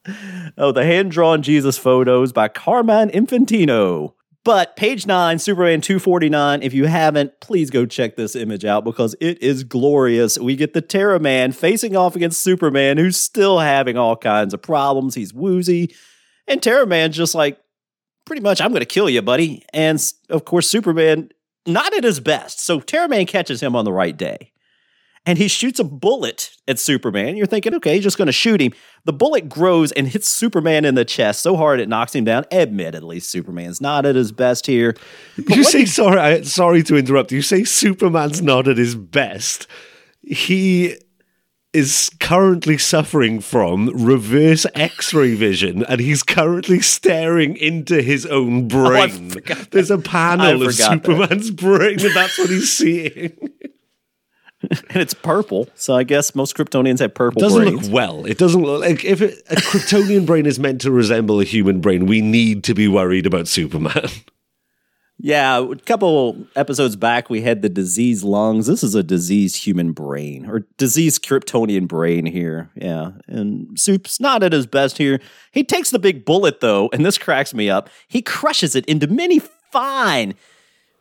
Oh, 0.57 0.71
the 0.71 0.85
hand 0.85 1.11
drawn 1.11 1.41
Jesus 1.41 1.77
photos 1.77 2.31
by 2.31 2.47
Carmine 2.47 3.09
Infantino. 3.09 4.13
But 4.45 4.75
page 4.77 5.05
nine, 5.05 5.37
Superman 5.37 5.81
249, 5.81 6.63
if 6.63 6.73
you 6.73 6.85
haven't, 6.85 7.39
please 7.41 7.69
go 7.69 7.85
check 7.85 8.15
this 8.15 8.35
image 8.35 8.63
out 8.63 8.85
because 8.85 9.15
it 9.19 9.41
is 9.43 9.63
glorious. 9.63 10.37
We 10.37 10.55
get 10.55 10.73
the 10.73 10.81
Terra 10.81 11.19
Man 11.19 11.51
facing 11.51 11.95
off 11.95 12.15
against 12.15 12.41
Superman, 12.41 12.97
who's 12.97 13.17
still 13.17 13.59
having 13.59 13.97
all 13.97 14.15
kinds 14.15 14.53
of 14.53 14.61
problems. 14.61 15.15
He's 15.15 15.33
woozy. 15.33 15.93
And 16.47 16.63
Terra 16.63 16.87
Man's 16.87 17.17
just 17.17 17.35
like, 17.35 17.59
pretty 18.25 18.41
much, 18.41 18.61
I'm 18.61 18.71
going 18.71 18.79
to 18.79 18.85
kill 18.85 19.09
you, 19.09 19.21
buddy. 19.21 19.65
And 19.73 20.01
of 20.29 20.45
course, 20.45 20.69
Superman, 20.69 21.29
not 21.67 21.93
at 21.93 22.05
his 22.05 22.19
best. 22.19 22.61
So 22.63 22.79
Terra 22.79 23.09
Man 23.09 23.25
catches 23.25 23.61
him 23.61 23.75
on 23.75 23.85
the 23.85 23.93
right 23.93 24.15
day 24.15 24.53
and 25.25 25.37
he 25.37 25.47
shoots 25.47 25.79
a 25.79 25.83
bullet 25.83 26.55
at 26.67 26.79
Superman. 26.79 27.35
You're 27.35 27.45
thinking, 27.45 27.75
okay, 27.75 27.95
he's 27.95 28.03
just 28.03 28.17
going 28.17 28.27
to 28.27 28.31
shoot 28.31 28.61
him. 28.61 28.71
The 29.05 29.13
bullet 29.13 29.49
grows 29.49 29.91
and 29.91 30.07
hits 30.07 30.27
Superman 30.27 30.85
in 30.85 30.95
the 30.95 31.05
chest 31.05 31.41
so 31.41 31.55
hard 31.55 31.79
it 31.79 31.89
knocks 31.89 32.15
him 32.15 32.23
down. 32.23 32.45
Admittedly, 32.51 33.19
Superman's 33.19 33.81
not 33.81 34.05
at 34.05 34.15
his 34.15 34.31
best 34.31 34.65
here. 34.65 34.95
But 35.37 35.55
you 35.55 35.63
say 35.63 35.85
sorry. 35.85 36.19
I, 36.19 36.41
sorry 36.41 36.83
to 36.83 36.95
interrupt. 36.95 37.31
You 37.31 37.41
say 37.41 37.63
Superman's 37.63 38.41
not 38.41 38.67
at 38.67 38.77
his 38.77 38.95
best. 38.95 39.67
He 40.21 40.95
is 41.71 42.09
currently 42.19 42.77
suffering 42.77 43.39
from 43.39 43.89
reverse 43.89 44.65
X-ray 44.73 45.35
vision, 45.35 45.85
and 45.85 46.01
he's 46.01 46.23
currently 46.23 46.79
staring 46.81 47.55
into 47.57 48.01
his 48.01 48.25
own 48.25 48.63
oh, 48.63 48.67
brain. 48.67 49.31
Oh, 49.35 49.53
There's 49.69 49.91
a 49.91 49.99
panel 49.99 50.63
of 50.63 50.73
Superman's 50.73 51.47
that. 51.47 51.57
brain, 51.57 51.99
and 52.03 52.15
that's 52.15 52.39
what 52.39 52.49
he's 52.49 52.73
seeing. 52.73 53.37
and 54.89 54.97
it's 54.97 55.13
purple. 55.13 55.67
So 55.75 55.95
I 55.95 56.03
guess 56.03 56.35
most 56.35 56.55
Kryptonians 56.55 56.99
have 56.99 57.13
purple. 57.13 57.41
It 57.41 57.45
doesn't 57.45 57.63
brains. 57.63 57.85
look 57.85 57.93
well. 57.93 58.25
It 58.25 58.37
doesn't 58.37 58.61
look 58.61 58.81
like 58.81 59.03
if 59.03 59.21
it, 59.21 59.43
a 59.49 59.55
Kryptonian 59.55 60.25
brain 60.25 60.45
is 60.45 60.59
meant 60.59 60.81
to 60.81 60.91
resemble 60.91 61.39
a 61.39 61.43
human 61.43 61.81
brain, 61.81 62.05
we 62.05 62.21
need 62.21 62.63
to 62.65 62.73
be 62.73 62.87
worried 62.87 63.25
about 63.25 63.47
Superman. 63.47 64.09
Yeah, 65.21 65.59
a 65.59 65.75
couple 65.75 66.47
episodes 66.55 66.95
back, 66.95 67.29
we 67.29 67.41
had 67.41 67.61
the 67.61 67.67
diseased 67.67 68.23
lungs. 68.23 68.67
This 68.67 68.85
is 68.85 68.95
a 68.95 69.03
diseased 69.03 69.57
human 69.65 69.91
brain 69.91 70.49
or 70.49 70.65
diseased 70.77 71.25
Kryptonian 71.25 71.89
brain 71.89 72.25
here. 72.25 72.69
Yeah, 72.75 73.11
and 73.27 73.77
Soup's 73.77 74.21
not 74.21 74.43
at 74.43 74.53
his 74.53 74.65
best 74.65 74.97
here. 74.97 75.19
He 75.51 75.65
takes 75.65 75.91
the 75.91 75.99
big 75.99 76.23
bullet 76.23 76.61
though, 76.61 76.89
and 76.93 77.05
this 77.05 77.17
cracks 77.17 77.53
me 77.53 77.69
up. 77.69 77.89
He 78.07 78.21
crushes 78.21 78.75
it 78.75 78.85
into 78.85 79.07
many 79.07 79.39
fine 79.39 80.35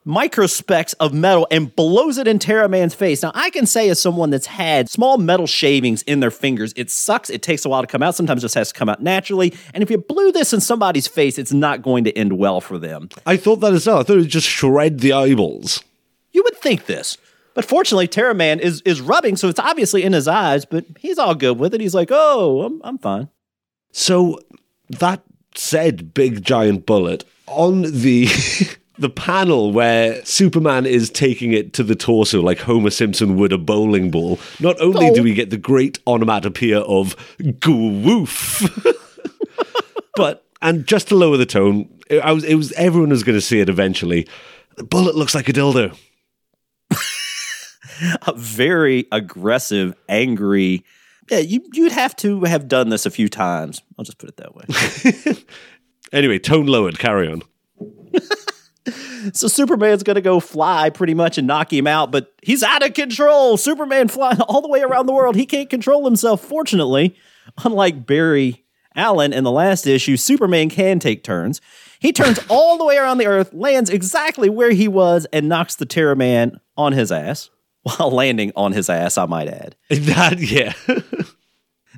microspecks 0.09 0.95
of 0.99 1.13
metal 1.13 1.47
and 1.51 1.75
blows 1.77 2.17
it 2.17 2.27
in 2.27 2.39
Terra 2.39 2.69
Man's 2.69 2.95
face. 2.95 3.23
Now, 3.23 3.31
I 3.35 3.51
can 3.51 3.67
say 3.67 3.91
as 3.91 4.01
someone 4.01 4.31
that's 4.31 4.47
had 4.47 4.89
small 4.89 5.19
metal 5.19 5.47
shavings 5.47 6.03
in 6.03 6.21
their 6.21 6.31
fingers, 6.31 6.73
it 6.77 6.91
sucks. 6.91 7.29
It 7.29 7.43
takes 7.43 7.65
a 7.65 7.69
while 7.69 7.83
to 7.83 7.87
come 7.87 8.03
out. 8.03 8.15
Sometimes 8.15 8.43
it 8.43 8.47
just 8.47 8.55
has 8.55 8.73
to 8.73 8.79
come 8.79 8.89
out 8.89 9.03
naturally. 9.03 9.55
And 9.75 9.83
if 9.83 9.91
you 9.91 9.99
blew 9.99 10.33
this 10.33 10.55
in 10.55 10.61
somebody's 10.61 11.07
face, 11.07 11.39
it's 11.39 11.53
not 11.53 11.83
going 11.83 12.05
to 12.05 12.17
end 12.17 12.39
well 12.39 12.63
for 12.63 12.79
them. 12.79 13.11
I 13.27 13.37
thought 13.37 13.57
that 13.57 13.75
as 13.75 13.87
well. 13.87 13.99
I 13.99 14.03
thought 14.03 14.17
it 14.17 14.21
would 14.21 14.29
just 14.29 14.49
shred 14.49 15.01
the 15.01 15.13
eyeballs. 15.13 15.85
You 16.33 16.43
would 16.43 16.57
think 16.57 16.87
this. 16.87 17.19
But 17.53 17.65
fortunately, 17.65 18.09
Terra 18.09 18.35
Man 18.35 18.61
is, 18.61 18.81
is 18.83 19.01
rubbing, 19.01 19.37
so 19.37 19.49
it's 19.49 19.59
obviously 19.59 20.05
in 20.05 20.13
his 20.13 20.29
eyes, 20.29 20.65
but 20.65 20.87
he's 20.99 21.19
all 21.19 21.35
good 21.35 21.59
with 21.59 21.75
it. 21.75 21.81
He's 21.81 21.95
like, 21.95 22.09
oh, 22.11 22.63
I'm, 22.63 22.81
I'm 22.85 22.99
fine. 22.99 23.29
So 23.91 24.39
that 24.89 25.23
said 25.55 26.15
big 26.15 26.45
giant 26.45 26.87
bullet 26.87 27.25
on 27.47 27.83
the 27.83 28.29
the 28.99 29.09
panel 29.09 29.73
where 29.73 30.25
Superman 30.25 30.85
is 30.85 31.09
taking 31.09 31.53
it 31.53 31.73
to 31.75 31.83
the 31.83 31.95
torso 31.95 32.41
like 32.43 32.59
Homer 32.59 32.91
Simpson 32.91 33.37
would 33.37 33.53
a 33.53 33.59
bowling 33.59 34.11
ball, 34.11 34.39
not 34.61 34.81
only 34.81 35.09
oh. 35.11 35.15
do 35.15 35.23
we 35.23 35.35
get 35.35 35.51
the 35.51 35.57
great 35.57 35.99
onomatopoeia 36.07 36.81
of 36.81 37.17
goof, 37.61 38.63
but 40.17 40.45
and 40.61 40.87
just 40.87 41.09
to 41.09 41.17
lower 41.17 41.37
the 41.37 41.47
tone, 41.47 41.89
it, 42.11 42.19
I 42.19 42.33
was 42.33 42.45
it 42.45 42.57
was 42.57 42.73
everyone 42.73 43.11
was 43.11 43.23
going 43.23 43.39
to 43.39 43.43
see 43.45 43.61
it 43.61 43.69
eventually. 43.69 44.27
The 44.77 44.85
bullet 44.85 45.15
looks 45.15 45.35
like 45.35 45.49
a 45.49 45.53
dildo. 45.53 45.97
a 48.27 48.33
very 48.33 49.07
aggressive, 49.13 49.95
angry. 50.09 50.85
Yeah, 51.31 51.39
you 51.39 51.63
you'd 51.73 51.93
have 51.93 52.17
to 52.17 52.43
have 52.45 52.69
done 52.69 52.89
this 52.89 53.07
a 53.07 53.11
few 53.11 53.29
times. 53.29 53.83
I'll 53.99 54.05
just 54.05 54.19
put 54.19 54.31
it 54.31 54.37
that 54.39 54.55
way. 54.55 55.45
anyway, 56.13 56.39
tone 56.39 56.67
lowered. 56.67 56.99
Carry 56.99 57.29
on. 57.31 57.43
So 59.33 59.49
Superman's 59.49 60.03
going 60.03 60.17
to 60.17 60.21
go 60.21 60.41
fly 60.41 60.91
pretty 60.91 61.15
much 61.15 61.39
and 61.39 61.47
knock 61.47 61.73
him 61.73 61.87
out, 61.87 62.11
but 62.11 62.33
he's 62.43 62.63
out 62.63 62.85
of 62.85 62.95
control. 62.95 63.57
Superman 63.57 64.09
flying 64.09 64.41
all 64.43 64.61
the 64.61 64.69
way 64.69 64.81
around 64.83 65.07
the 65.07 65.13
world. 65.13 65.37
He 65.37 65.47
can't 65.47 65.69
control 65.71 66.05
himself. 66.05 66.41
Fortunately, 66.43 67.17
unlike 67.65 68.07
Barry 68.07 68.65
Allen 68.95 69.33
in 69.33 69.45
the 69.45 69.51
last 69.51 69.87
issue, 69.87 70.17
Superman 70.17 70.69
can 70.71 70.99
take 70.99 71.23
turns. 71.25 71.61
He 72.01 72.13
turns 72.13 72.41
all 72.49 72.79
the 72.79 72.85
way 72.85 72.97
around 72.97 73.19
the 73.19 73.27
earth, 73.27 73.53
lands 73.53 73.91
exactly 73.91 74.49
where 74.49 74.71
he 74.71 74.89
was, 74.89 75.27
and 75.33 75.49
knocks 75.49 75.75
the 75.77 75.87
Terra 75.87 76.17
Man 76.17 76.61
on 76.77 76.93
his 76.93 77.11
ass 77.13 77.51
while 77.83 78.11
landing 78.11 78.53
on 78.57 78.73
his 78.73 78.89
ass, 78.89 79.19
I 79.19 79.27
might 79.27 79.49
add. 79.49 79.77
That, 79.89 80.39
yeah. 80.39 80.75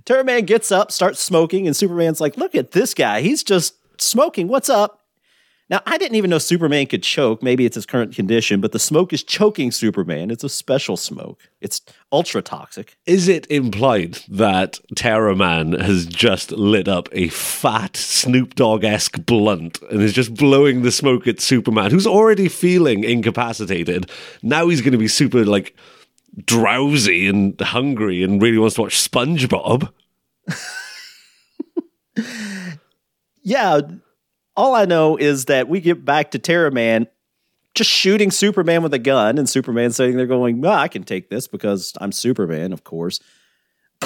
Terra 0.04 0.24
Man 0.24 0.44
gets 0.44 0.72
up, 0.72 0.90
starts 0.90 1.20
smoking, 1.20 1.66
and 1.66 1.76
Superman's 1.76 2.20
like, 2.20 2.36
Look 2.36 2.54
at 2.54 2.72
this 2.72 2.94
guy. 2.94 3.20
He's 3.20 3.42
just 3.42 3.74
smoking. 4.00 4.48
What's 4.48 4.68
up? 4.68 4.99
Now, 5.70 5.80
I 5.86 5.98
didn't 5.98 6.16
even 6.16 6.30
know 6.30 6.38
Superman 6.38 6.86
could 6.86 7.04
choke. 7.04 7.44
Maybe 7.44 7.64
it's 7.64 7.76
his 7.76 7.86
current 7.86 8.12
condition, 8.12 8.60
but 8.60 8.72
the 8.72 8.80
smoke 8.80 9.12
is 9.12 9.22
choking 9.22 9.70
Superman. 9.70 10.32
It's 10.32 10.42
a 10.42 10.48
special 10.48 10.96
smoke. 10.96 11.48
It's 11.60 11.80
ultra 12.10 12.42
toxic. 12.42 12.98
Is 13.06 13.28
it 13.28 13.46
implied 13.48 14.18
that 14.28 14.80
Terra 14.96 15.36
Man 15.36 15.74
has 15.74 16.06
just 16.06 16.50
lit 16.50 16.88
up 16.88 17.08
a 17.12 17.28
fat 17.28 17.96
Snoop 17.96 18.56
Dogg 18.56 18.82
esque 18.82 19.24
blunt 19.24 19.80
and 19.82 20.02
is 20.02 20.12
just 20.12 20.34
blowing 20.34 20.82
the 20.82 20.90
smoke 20.90 21.28
at 21.28 21.40
Superman, 21.40 21.92
who's 21.92 22.06
already 22.06 22.48
feeling 22.48 23.04
incapacitated? 23.04 24.10
Now 24.42 24.66
he's 24.68 24.80
going 24.80 24.90
to 24.92 24.98
be 24.98 25.06
super, 25.06 25.44
like, 25.44 25.76
drowsy 26.46 27.28
and 27.28 27.60
hungry 27.60 28.24
and 28.24 28.42
really 28.42 28.58
wants 28.58 28.74
to 28.74 28.82
watch 28.82 28.96
SpongeBob. 28.96 29.92
yeah 33.42 33.80
all 34.60 34.74
I 34.74 34.84
know 34.84 35.16
is 35.16 35.46
that 35.46 35.68
we 35.68 35.80
get 35.80 36.04
back 36.04 36.32
to 36.32 36.38
Terra 36.38 36.70
Man 36.70 37.06
just 37.74 37.88
shooting 37.88 38.30
Superman 38.30 38.82
with 38.82 38.92
a 38.92 38.98
gun, 38.98 39.38
and 39.38 39.48
Superman 39.48 39.90
sitting 39.90 40.16
there 40.16 40.26
going, 40.26 40.64
I 40.66 40.88
can 40.88 41.02
take 41.02 41.30
this 41.30 41.46
because 41.48 41.94
I'm 41.98 42.12
Superman, 42.12 42.72
of 42.72 42.84
course. 42.84 43.20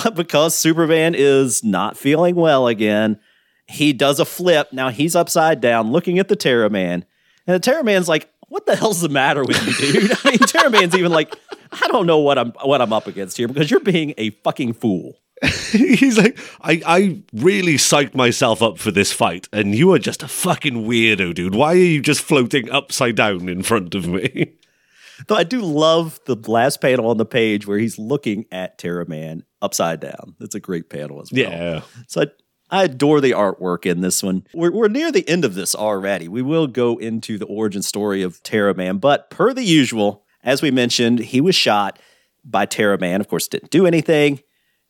But 0.03 0.17
because 0.17 0.57
Superman 0.57 1.15
is 1.17 1.63
not 1.63 1.97
feeling 1.97 2.35
well 2.35 2.67
again, 2.67 3.21
he 3.69 3.93
does 3.93 4.19
a 4.19 4.25
flip. 4.25 4.73
Now 4.73 4.89
he's 4.89 5.15
upside 5.15 5.61
down 5.61 5.93
looking 5.93 6.19
at 6.19 6.27
the 6.27 6.35
Terra 6.35 6.69
Man. 6.69 7.05
And 7.47 7.55
the 7.55 7.61
Terra 7.61 7.85
Man's 7.85 8.09
like, 8.09 8.29
what 8.49 8.67
the 8.67 8.75
hell's 8.75 9.03
the 9.03 9.09
matter 9.09 9.45
with 9.45 9.65
you, 9.65 9.93
dude? 9.93 10.19
I 10.25 10.31
mean, 10.31 10.39
Terra 10.41 10.69
Man's 10.69 10.97
even 10.97 11.13
like, 11.13 11.37
I 11.71 11.87
don't 11.87 12.07
know 12.07 12.19
what 12.19 12.39
I'm 12.39 12.51
what 12.65 12.83
I'm 12.83 12.93
up 12.93 13.07
against 13.07 13.37
here 13.37 13.47
because 13.47 13.71
you're 13.71 13.79
being 13.79 14.15
a 14.19 14.31
fucking 14.31 14.73
fool. 14.73 15.21
He's 15.73 16.19
like, 16.19 16.39
I, 16.61 16.83
I 16.87 17.23
really 17.33 17.75
psyched 17.75 18.15
myself 18.15 18.63
up 18.63 18.79
for 18.79 18.91
this 18.91 19.13
fight, 19.13 19.49
and 19.53 19.75
you 19.75 19.93
are 19.93 19.99
just 19.99 20.23
a 20.23 20.29
fucking 20.29 20.87
weirdo, 20.87 21.35
dude. 21.35 21.55
Why 21.55 21.73
are 21.73 21.77
you 21.77 22.01
just 22.01 22.21
floating 22.21 22.71
upside 22.71 23.17
down 23.17 23.49
in 23.49 23.63
front 23.63 23.95
of 23.95 24.07
me? 24.07 24.55
Though 25.29 25.37
I 25.37 25.45
do 25.45 25.61
love 25.61 26.21
the 26.27 26.37
last 26.51 26.81
panel 26.81 27.09
on 27.09 27.19
the 27.19 27.25
page 27.25 27.67
where 27.67 27.79
he's 27.79 27.99
looking 27.99 28.47
at 28.51 28.79
Terra 28.79 29.09
Man 29.09 29.45
upside 29.63 30.01
down. 30.01 30.35
That's 30.41 30.55
a 30.55 30.61
great 30.61 30.91
panel 30.91 31.21
as 31.21 31.31
well. 31.33 31.41
Yeah. 31.41 31.83
So 32.09 32.23
I, 32.23 32.27
I 32.71 32.85
adore 32.85 33.21
the 33.21 33.31
artwork 33.31 33.87
in 33.87 34.01
this 34.01 34.23
one. 34.23 34.45
We're, 34.55 34.73
we're 34.73 34.89
near 34.89 35.13
the 35.13 35.29
end 35.29 35.45
of 35.45 35.55
this 35.55 35.75
already. 35.75 36.27
We 36.27 36.43
will 36.43 36.67
go 36.67 36.99
into 36.99 37.39
the 37.39 37.47
origin 37.47 37.83
story 37.83 38.23
of 38.23 38.43
Terra 38.43 38.75
Man, 38.75 38.99
but 38.99 39.31
per 39.31 39.55
the 39.55 39.63
usual, 39.63 40.25
as 40.43 40.63
we 40.63 40.71
mentioned, 40.73 41.21
he 41.21 41.41
was 41.41 41.55
shot 41.55 41.99
by 42.45 42.67
Terra 42.67 42.99
Man. 42.99 43.21
Of 43.21 43.29
course, 43.29 43.47
didn't 43.47 43.71
do 43.71 43.87
anything. 43.87 44.41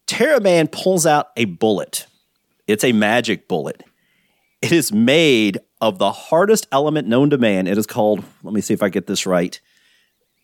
Terra 0.06 0.40
Man 0.40 0.68
pulls 0.68 1.06
out 1.06 1.28
a 1.36 1.44
bullet. 1.46 2.06
It's 2.66 2.84
a 2.84 2.92
magic 2.92 3.48
bullet. 3.48 3.82
It 4.62 4.72
is 4.72 4.92
made 4.92 5.58
of 5.80 5.98
the 5.98 6.12
hardest 6.12 6.66
element 6.72 7.06
known 7.06 7.30
to 7.30 7.38
man. 7.38 7.66
It 7.66 7.76
is 7.76 7.86
called, 7.86 8.24
let 8.42 8.54
me 8.54 8.60
see 8.60 8.74
if 8.74 8.82
I 8.82 8.88
get 8.88 9.06
this 9.06 9.26
right, 9.26 9.60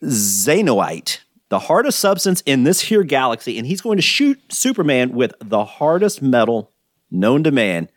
Xenoite, 0.03 1.19
the 1.49 1.59
hardest 1.59 1.99
substance 1.99 2.41
in 2.45 2.63
this 2.63 2.81
here 2.81 3.03
galaxy. 3.03 3.57
And 3.57 3.65
he's 3.65 3.81
going 3.81 3.97
to 3.97 4.03
shoot 4.03 4.39
Superman 4.53 5.11
with 5.11 5.33
the 5.39 5.65
hardest 5.65 6.21
metal 6.21 6.71
known 7.09 7.43
to 7.43 7.51
man. 7.51 7.89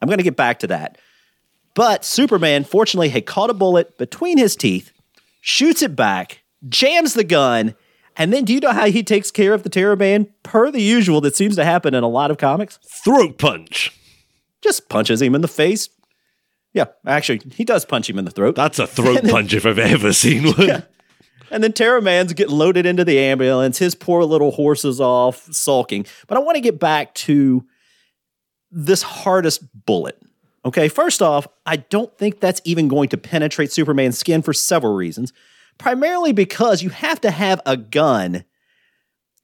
I'm 0.00 0.08
going 0.08 0.18
to 0.18 0.24
get 0.24 0.36
back 0.36 0.58
to 0.60 0.66
that. 0.68 0.98
But 1.74 2.04
Superman, 2.04 2.64
fortunately, 2.64 3.10
had 3.10 3.26
caught 3.26 3.50
a 3.50 3.54
bullet 3.54 3.98
between 3.98 4.38
his 4.38 4.56
teeth, 4.56 4.92
shoots 5.42 5.82
it 5.82 5.94
back, 5.94 6.42
jams 6.66 7.12
the 7.12 7.24
gun, 7.24 7.74
and 8.16 8.32
then 8.32 8.44
do 8.44 8.54
you 8.54 8.60
know 8.60 8.72
how 8.72 8.86
he 8.86 9.02
takes 9.02 9.30
care 9.30 9.54
of 9.54 9.62
the 9.62 9.68
Terra 9.68 9.96
Man? 9.96 10.28
Per 10.42 10.70
the 10.70 10.82
usual 10.82 11.20
that 11.22 11.36
seems 11.36 11.56
to 11.56 11.64
happen 11.64 11.94
in 11.94 12.02
a 12.02 12.08
lot 12.08 12.30
of 12.30 12.38
comics. 12.38 12.78
Throat 13.04 13.38
punch. 13.38 13.92
Just 14.62 14.88
punches 14.88 15.20
him 15.22 15.34
in 15.34 15.42
the 15.42 15.48
face. 15.48 15.88
Yeah, 16.72 16.86
actually, 17.06 17.40
he 17.54 17.64
does 17.64 17.84
punch 17.84 18.10
him 18.10 18.18
in 18.18 18.24
the 18.24 18.30
throat. 18.30 18.54
That's 18.54 18.78
a 18.78 18.86
throat 18.86 19.22
punch 19.24 19.54
if 19.54 19.64
I've 19.64 19.78
ever 19.78 20.12
seen 20.12 20.44
one. 20.56 20.68
Yeah. 20.68 20.80
And 21.50 21.62
then 21.62 21.72
Terra 21.72 22.02
Man's 22.02 22.32
getting 22.32 22.56
loaded 22.56 22.86
into 22.86 23.04
the 23.04 23.18
ambulance. 23.18 23.78
His 23.78 23.94
poor 23.94 24.24
little 24.24 24.50
horse 24.50 24.84
is 24.84 25.00
off 25.00 25.46
sulking. 25.52 26.04
But 26.26 26.36
I 26.36 26.40
want 26.40 26.56
to 26.56 26.60
get 26.60 26.80
back 26.80 27.14
to 27.14 27.64
this 28.70 29.02
hardest 29.02 29.62
bullet. 29.86 30.20
Okay, 30.64 30.88
first 30.88 31.22
off, 31.22 31.46
I 31.64 31.76
don't 31.76 32.16
think 32.18 32.40
that's 32.40 32.60
even 32.64 32.88
going 32.88 33.08
to 33.10 33.16
penetrate 33.16 33.70
Superman's 33.70 34.18
skin 34.18 34.42
for 34.42 34.52
several 34.52 34.94
reasons. 34.94 35.32
Primarily 35.78 36.32
because 36.32 36.82
you 36.82 36.90
have 36.90 37.20
to 37.22 37.30
have 37.30 37.60
a 37.66 37.76
gun 37.76 38.44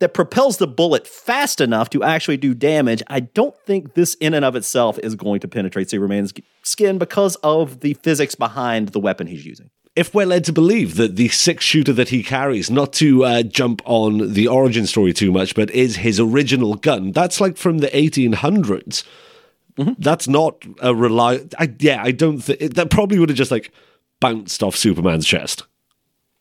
that 0.01 0.15
propels 0.15 0.57
the 0.57 0.67
bullet 0.67 1.07
fast 1.07 1.61
enough 1.61 1.91
to 1.91 2.03
actually 2.03 2.37
do 2.37 2.55
damage. 2.55 3.03
I 3.07 3.21
don't 3.21 3.57
think 3.67 3.95
this, 3.95 4.15
in 4.15 4.35
and 4.35 4.45
of 4.45 4.57
itself, 4.57 4.99
is 4.99 5.15
going 5.15 5.41
to 5.41 5.49
penetrate 5.49 5.91
Superman's 5.91 6.33
skin 6.63 6.99
because 6.99 7.37
of 7.37 7.81
the 7.81 7.95
physics 7.95 8.35
behind 8.35 8.89
the 8.89 9.01
weapon 9.01 9.29
he's 9.29 9.47
using 9.47 9.71
if 9.95 10.15
we're 10.15 10.27
led 10.27 10.45
to 10.45 10.53
believe 10.53 10.97
that 10.97 11.17
the 11.17 11.29
six 11.29 11.65
shooter 11.65 11.93
that 11.93 12.09
he 12.09 12.23
carries, 12.23 12.71
not 12.71 12.93
to 12.95 13.25
uh, 13.25 13.43
jump 13.43 13.83
on 13.85 14.33
the 14.33 14.49
origin 14.49 14.87
story 14.87 15.13
too 15.13 15.31
much, 15.31 15.55
but 15.55 15.71
is 15.71 15.97
his 15.97 16.19
original 16.19 16.75
gun, 16.75 17.13
that's 17.13 17.41
like 17.41 17.57
from 17.57 17.79
the 17.79 17.89
1800s. 17.89 19.05
Mm-hmm. 19.77 19.93
That's 19.99 20.29
not 20.29 20.65
a 20.81 20.95
rely. 20.95 21.41
I, 21.59 21.75
yeah, 21.79 22.03
I 22.03 22.13
don't 22.13 22.41
think 22.41 22.75
that 22.75 22.91
probably 22.91 23.19
would 23.19 23.31
have 23.31 23.39
just 23.39 23.51
like 23.51 23.73
bounced 24.21 24.63
off 24.63 24.77
Superman's 24.77 25.27
chest. 25.27 25.65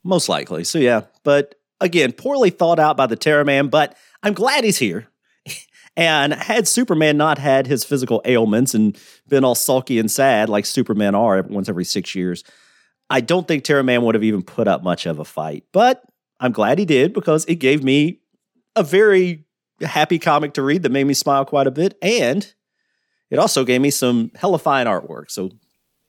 Most 0.04 0.30
likely. 0.30 0.64
So, 0.64 0.80
yeah. 0.80 1.02
But 1.24 1.56
again, 1.80 2.12
poorly 2.12 2.50
thought 2.50 2.80
out 2.80 2.98
by 2.98 3.08
the 3.08 3.16
Terra 3.16 3.46
Man, 3.46 3.68
but 3.68 3.98
I'm 4.24 4.34
glad 4.34 4.64
he's 4.64 4.78
here. 4.78 5.08
and 5.98 6.34
had 6.34 6.68
Superman 6.68 7.18
not 7.18 7.38
had 7.38 7.68
his 7.68 7.84
physical 7.84 8.22
ailments 8.26 8.74
and 8.74 8.98
been 9.28 9.44
all 9.44 9.56
sulky 9.56 10.00
and 10.00 10.10
sad 10.10 10.50
like 10.50 10.66
Superman 10.66 11.16
are 11.16 11.42
once 11.44 11.70
every 11.70 11.86
six 11.86 12.16
years, 12.16 12.44
I 13.10 13.22
don't 13.22 13.48
think 13.48 13.64
Terra 13.64 13.84
Man 13.84 14.04
would 14.04 14.16
have 14.16 14.24
even 14.24 14.42
put 14.42 14.68
up 14.68 14.84
much 14.84 15.06
of 15.06 15.20
a 15.20 15.26
fight, 15.26 15.66
but 15.74 16.04
I'm 16.40 16.54
glad 16.54 16.80
he 16.80 16.86
did 16.86 17.14
because 17.14 17.46
it 17.46 17.56
gave 17.56 17.84
me 17.84 18.22
a 18.76 18.84
very 18.84 19.46
happy 19.82 20.18
comic 20.20 20.54
to 20.54 20.62
read 20.62 20.84
that 20.84 20.92
made 20.92 21.06
me 21.06 21.14
smile 21.14 21.46
quite 21.46 21.68
a 21.68 21.72
bit. 21.72 21.98
And 22.02 22.52
it 23.30 23.40
also 23.40 23.64
gave 23.64 23.82
me 23.82 23.90
some 23.90 24.32
hella 24.36 24.60
fine 24.60 24.88
artwork. 24.88 25.30
So 25.30 25.52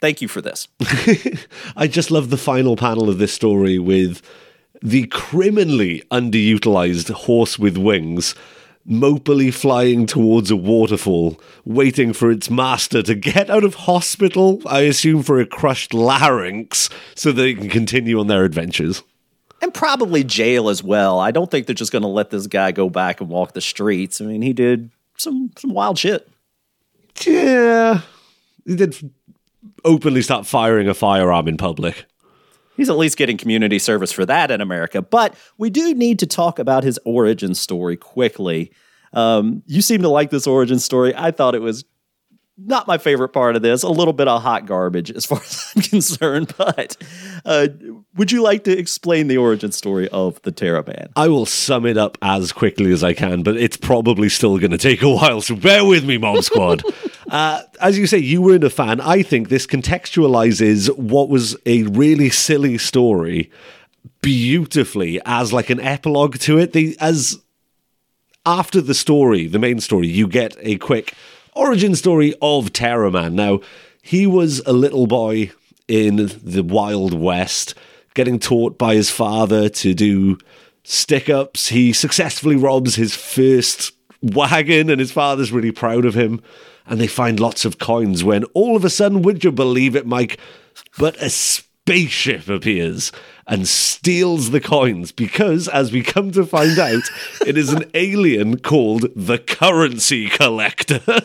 thank 0.03 0.21
you 0.21 0.29
for 0.29 0.43
this. 0.43 0.69
I 1.77 1.87
just 1.87 2.11
love 2.11 2.29
the 2.29 2.37
final 2.37 2.77
panel 2.77 3.09
of 3.09 3.19
this 3.19 3.33
story 3.33 3.79
with 3.79 4.21
the 4.83 5.07
criminally 5.07 6.03
underutilized 6.11 7.11
horse 7.11 7.59
with 7.59 7.79
wings 7.79 8.35
mopily 8.87 9.55
flying 9.55 10.07
towards 10.07 10.51
a 10.51 10.57
waterfall, 10.57 11.41
waiting 11.65 12.13
for 12.13 12.33
its 12.33 12.51
master 12.51 13.01
to 13.01 13.15
get 13.15 13.49
out 13.49 13.63
of 13.63 13.77
hospital, 13.77 14.61
I 14.67 14.81
assume 14.81 15.23
for 15.23 15.39
a 15.39 15.47
crushed 15.47 15.95
larynx, 15.95 16.91
so 17.15 17.31
they 17.31 17.55
can 17.55 17.69
continue 17.69 18.19
on 18.19 18.27
their 18.27 18.45
adventures. 18.45 19.05
And 19.61 19.73
probably 19.73 20.25
jail 20.25 20.69
as 20.69 20.83
well. 20.83 21.21
I 21.21 21.31
don't 21.31 21.49
think 21.49 21.67
they're 21.67 21.75
just 21.75 21.93
going 21.93 22.03
to 22.03 22.09
let 22.09 22.31
this 22.31 22.49
guy 22.49 22.73
go 22.73 22.91
back 22.91 23.21
and 23.21 23.31
walk 23.31 23.53
the 23.53 23.61
streets. 23.61 24.21
I 24.21 24.25
mean, 24.25 24.43
he 24.43 24.53
did 24.53 24.91
some 25.17 25.53
some 25.57 25.73
wild 25.73 25.97
shit. 25.97 26.29
Yeah. 27.25 28.01
He 28.67 28.75
did 28.75 28.97
openly 29.85 30.23
start 30.23 30.47
firing 30.47 30.89
a 30.89 30.95
firearm 30.95 31.49
in 31.49 31.57
public. 31.57 32.07
He's 32.77 32.89
at 32.89 32.97
least 32.97 33.19
getting 33.19 33.37
community 33.37 33.79
service 33.79 34.13
for 34.13 34.25
that 34.27 34.51
in 34.51 34.61
America. 34.61 35.03
But 35.03 35.35
we 35.59 35.71
do 35.71 35.95
need 35.95 36.19
to 36.21 36.27
talk 36.27 36.59
about 36.59 36.85
his 36.85 36.99
origin 37.05 37.55
story 37.55 37.97
quickly. 37.97 38.73
Um, 39.13 39.63
you 39.67 39.83
seem 39.83 40.03
to 40.03 40.09
like 40.09 40.31
this 40.31 40.47
origin 40.47 40.79
story. 40.79 41.15
I 41.15 41.33
thought 41.33 41.55
it 41.55 41.61
was 41.61 41.85
not 42.59 42.87
my 42.87 42.99
favorite 42.99 43.31
part 43.31 43.57
of 43.57 43.63
this. 43.63 43.83
A 43.83 43.89
little 43.89 44.13
bit 44.13 44.29
of 44.29 44.43
hot 44.43 44.67
garbage 44.67 45.11
as 45.11 45.25
far 45.25 45.39
as 45.43 45.73
I'm 45.75 45.83
concerned. 45.83 46.55
But 46.57 46.97
uh, 47.45 47.69
would 48.15 48.33
you 48.33 48.43
like 48.43 48.65
to 48.65 48.77
explain 48.77 49.29
the 49.29 49.39
origin 49.39 49.73
story 49.73 50.09
of 50.09 50.41
the 50.43 50.53
Man? 50.87 51.09
I 51.17 51.29
will 51.29 51.47
sum 51.47 51.87
it 51.87 51.97
up 51.97 52.19
as 52.23 52.53
quickly 52.53 52.93
as 52.93 53.03
I 53.03 53.15
can, 53.15 53.43
but 53.43 53.57
it's 53.57 53.77
probably 53.77 54.29
still 54.29 54.59
going 54.59 54.71
to 54.71 54.79
take 54.79 55.03
a 55.03 55.11
while. 55.11 55.41
So 55.41 55.57
bear 55.57 55.85
with 55.85 56.05
me, 56.05 56.19
Mob 56.19 56.43
Squad. 56.43 56.83
uh, 57.33 57.63
as 57.81 57.97
you 57.97 58.07
say, 58.07 58.19
you 58.19 58.43
weren't 58.43 58.63
a 58.63 58.69
fan. 58.69 59.01
I 59.01 59.23
think 59.23 59.49
this 59.49 59.67
contextualizes 59.67 60.95
what 60.99 61.31
was 61.31 61.57
a 61.65 61.85
really 61.85 62.29
silly 62.29 62.77
story 62.77 63.51
beautifully 64.21 65.19
as 65.25 65.51
like 65.51 65.71
an 65.71 65.81
epilogue 65.81 66.39
to 66.41 66.59
it. 66.59 66.77
As 67.01 67.41
after 68.45 68.83
the 68.83 68.93
story, 68.93 69.47
the 69.47 69.59
main 69.59 69.81
story, 69.81 70.09
you 70.09 70.29
get 70.29 70.55
a 70.61 70.77
quick 70.77 71.15
origin 71.55 71.95
story 71.95 72.35
of 72.43 72.71
Terra 72.75 73.11
Man. 73.11 73.35
Now, 73.35 73.61
he 74.03 74.27
was 74.27 74.61
a 74.67 74.75
little 74.75 75.07
boy 75.07 75.53
in 75.89 76.31
the 76.45 76.63
Wild 76.63 77.15
West, 77.15 77.75
getting 78.13 78.39
taught 78.39 78.77
by 78.77 78.95
his 78.95 79.09
father 79.09 79.71
to 79.71 79.95
do 79.95 80.37
stick 80.85 81.31
ups. 81.31 81.69
He 81.69 81.95
successfully 81.95 82.57
robs 82.57 82.97
his 82.97 83.17
first 83.17 83.93
wagon, 84.21 84.91
and 84.91 85.01
his 85.01 85.13
father's 85.13 85.51
really 85.51 85.73
proud 85.73 86.05
of 86.05 86.15
him. 86.15 86.43
And 86.87 87.01
they 87.01 87.07
find 87.07 87.39
lots 87.39 87.65
of 87.65 87.79
coins 87.79 88.25
when 88.25 88.45
all 88.55 88.77
of 88.77 88.85
a 88.85 88.91
sudden, 88.91 89.23
would 89.23 89.45
you 89.45 89.53
believe 89.53 89.95
it, 89.97 90.07
Mike? 90.07 90.39
But 90.99 91.17
a 91.23 91.31
spaceship 91.31 92.49
appears 92.49 93.13
and 93.47 93.67
steals 93.67 94.51
the 94.51 94.61
coins 94.61 95.13
because, 95.13 95.69
as 95.69 95.93
we 95.93 96.03
come 96.03 96.31
to 96.33 96.47
find 96.47 96.79
out, 96.79 97.03
it 97.47 97.57
is 97.57 97.73
an 97.73 97.91
alien 97.95 98.59
called 98.59 99.07
the 99.15 99.39
Currency 99.39 100.29
Collector. 100.29 101.01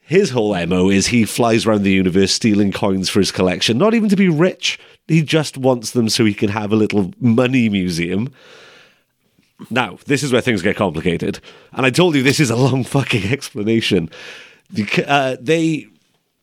his 0.00 0.30
whole 0.30 0.54
MO 0.66 0.90
is 0.90 1.06
he 1.06 1.24
flies 1.24 1.66
around 1.66 1.84
the 1.84 1.92
universe 1.92 2.32
stealing 2.32 2.72
coins 2.72 3.08
for 3.08 3.20
his 3.20 3.30
collection, 3.30 3.78
not 3.78 3.94
even 3.94 4.08
to 4.08 4.16
be 4.16 4.28
rich. 4.28 4.78
He 5.06 5.22
just 5.22 5.56
wants 5.56 5.92
them 5.92 6.08
so 6.08 6.24
he 6.24 6.34
can 6.34 6.50
have 6.50 6.72
a 6.72 6.76
little 6.76 7.12
money 7.20 7.68
museum. 7.68 8.32
Now, 9.68 9.98
this 10.06 10.22
is 10.22 10.32
where 10.32 10.40
things 10.40 10.62
get 10.62 10.76
complicated. 10.76 11.40
And 11.72 11.84
I 11.84 11.90
told 11.90 12.14
you 12.14 12.22
this 12.22 12.40
is 12.40 12.50
a 12.50 12.56
long 12.56 12.84
fucking 12.84 13.24
explanation. 13.32 14.10
Uh, 15.06 15.36
they 15.40 15.88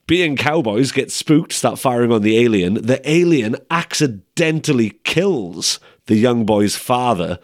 being 0.07 0.37
cowboys, 0.37 0.91
get 0.91 1.11
spooked, 1.11 1.51
start 1.51 1.77
firing 1.77 2.11
on 2.11 2.21
the 2.21 2.37
alien. 2.37 2.75
The 2.75 3.01
alien 3.09 3.57
accidentally 3.69 4.91
kills 5.03 5.79
the 6.05 6.15
young 6.15 6.45
boy's 6.45 6.77
father. 6.77 7.39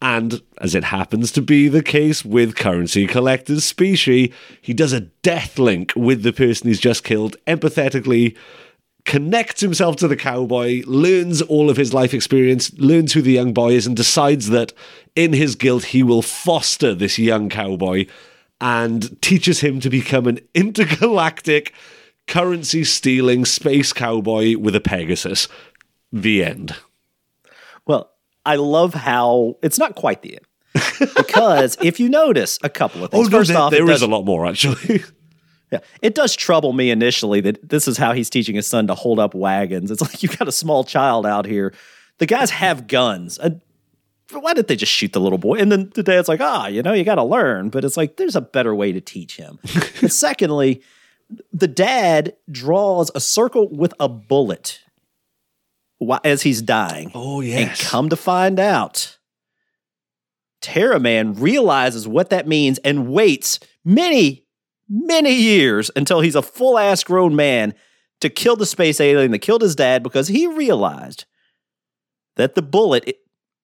And 0.00 0.40
as 0.58 0.74
it 0.74 0.84
happens 0.84 1.32
to 1.32 1.42
be 1.42 1.68
the 1.68 1.82
case 1.82 2.24
with 2.24 2.56
Currency 2.56 3.06
Collector's 3.06 3.64
species, 3.64 4.32
he 4.60 4.72
does 4.72 4.92
a 4.92 5.00
death 5.00 5.58
link 5.58 5.92
with 5.96 6.22
the 6.22 6.32
person 6.32 6.68
he's 6.68 6.78
just 6.78 7.02
killed, 7.04 7.36
empathetically 7.46 8.36
connects 9.04 9.60
himself 9.60 9.96
to 9.96 10.08
the 10.08 10.16
cowboy, 10.16 10.82
learns 10.86 11.42
all 11.42 11.68
of 11.70 11.76
his 11.76 11.92
life 11.92 12.14
experience, 12.14 12.72
learns 12.78 13.12
who 13.12 13.22
the 13.22 13.32
young 13.32 13.52
boy 13.52 13.72
is, 13.72 13.86
and 13.86 13.96
decides 13.96 14.48
that 14.48 14.72
in 15.14 15.32
his 15.32 15.54
guilt 15.54 15.84
he 15.84 16.02
will 16.02 16.22
foster 16.22 16.94
this 16.94 17.18
young 17.18 17.48
cowboy 17.48 18.06
and 18.60 19.20
teaches 19.20 19.60
him 19.60 19.80
to 19.80 19.90
become 19.90 20.26
an 20.26 20.40
intergalactic 20.54 21.74
currency 22.26 22.84
stealing 22.84 23.44
space 23.44 23.92
cowboy 23.92 24.56
with 24.56 24.74
a 24.74 24.80
Pegasus. 24.80 25.48
The 26.12 26.44
end. 26.44 26.76
Well, 27.86 28.10
I 28.46 28.56
love 28.56 28.94
how 28.94 29.56
it's 29.62 29.78
not 29.78 29.96
quite 29.96 30.22
the 30.22 30.38
end. 30.38 30.46
because 31.16 31.76
if 31.82 32.00
you 32.00 32.08
notice 32.08 32.58
a 32.62 32.68
couple 32.68 33.04
of 33.04 33.10
things, 33.10 33.28
oh, 33.28 33.30
no, 33.30 33.38
first 33.38 33.48
there, 33.48 33.58
off, 33.58 33.70
there 33.70 33.90
is 33.90 34.02
a 34.02 34.06
lot 34.06 34.24
more 34.24 34.46
actually. 34.46 35.04
yeah, 35.74 35.86
it 36.02 36.14
does 36.14 36.34
trouble 36.34 36.72
me 36.72 36.90
initially 36.90 37.40
that 37.42 37.68
this 37.68 37.86
is 37.86 37.96
how 37.96 38.12
he's 38.12 38.30
teaching 38.30 38.54
his 38.56 38.66
son 38.66 38.86
to 38.86 38.94
hold 38.94 39.18
up 39.18 39.34
wagons. 39.34 39.90
It's 39.90 40.00
like 40.02 40.22
you've 40.22 40.38
got 40.38 40.48
a 40.48 40.52
small 40.52 40.84
child 40.84 41.26
out 41.26 41.46
here. 41.46 41.74
The 42.18 42.26
guys 42.26 42.50
have 42.50 42.86
guns 42.86 43.38
why 44.32 44.54
did 44.54 44.68
they 44.68 44.76
just 44.76 44.92
shoot 44.92 45.12
the 45.12 45.20
little 45.20 45.38
boy? 45.38 45.56
And 45.58 45.70
then 45.70 45.90
the 45.94 46.02
dad's 46.02 46.28
like, 46.28 46.40
ah, 46.40 46.66
you 46.66 46.82
know, 46.82 46.92
you 46.92 47.04
got 47.04 47.16
to 47.16 47.24
learn. 47.24 47.70
But 47.70 47.84
it's 47.84 47.96
like, 47.96 48.16
there's 48.16 48.36
a 48.36 48.40
better 48.40 48.74
way 48.74 48.92
to 48.92 49.00
teach 49.00 49.36
him. 49.36 49.58
and 50.00 50.12
secondly, 50.12 50.82
the 51.52 51.68
dad 51.68 52.34
draws 52.50 53.10
a 53.14 53.20
circle 53.20 53.68
with 53.70 53.94
a 54.00 54.08
bullet 54.08 54.80
as 56.22 56.42
he's 56.42 56.62
dying. 56.62 57.10
Oh, 57.14 57.40
yes. 57.40 57.80
And 57.80 57.88
come 57.88 58.08
to 58.08 58.16
find 58.16 58.58
out, 58.58 59.18
Terra 60.60 60.98
Man 60.98 61.34
realizes 61.34 62.08
what 62.08 62.30
that 62.30 62.48
means 62.48 62.78
and 62.78 63.08
waits 63.08 63.60
many, 63.84 64.43
many 64.88 65.32
years 65.32 65.90
until 65.96 66.20
he's 66.20 66.34
a 66.34 66.42
full 66.42 66.78
ass 66.78 67.04
grown 67.04 67.34
man 67.34 67.74
to 68.20 68.30
kill 68.30 68.56
the 68.56 68.66
space 68.66 69.00
alien 69.00 69.30
that 69.32 69.40
killed 69.40 69.62
his 69.62 69.76
dad 69.76 70.02
because 70.02 70.28
he 70.28 70.46
realized 70.46 71.24
that 72.36 72.54
the 72.54 72.62
bullet 72.62 73.18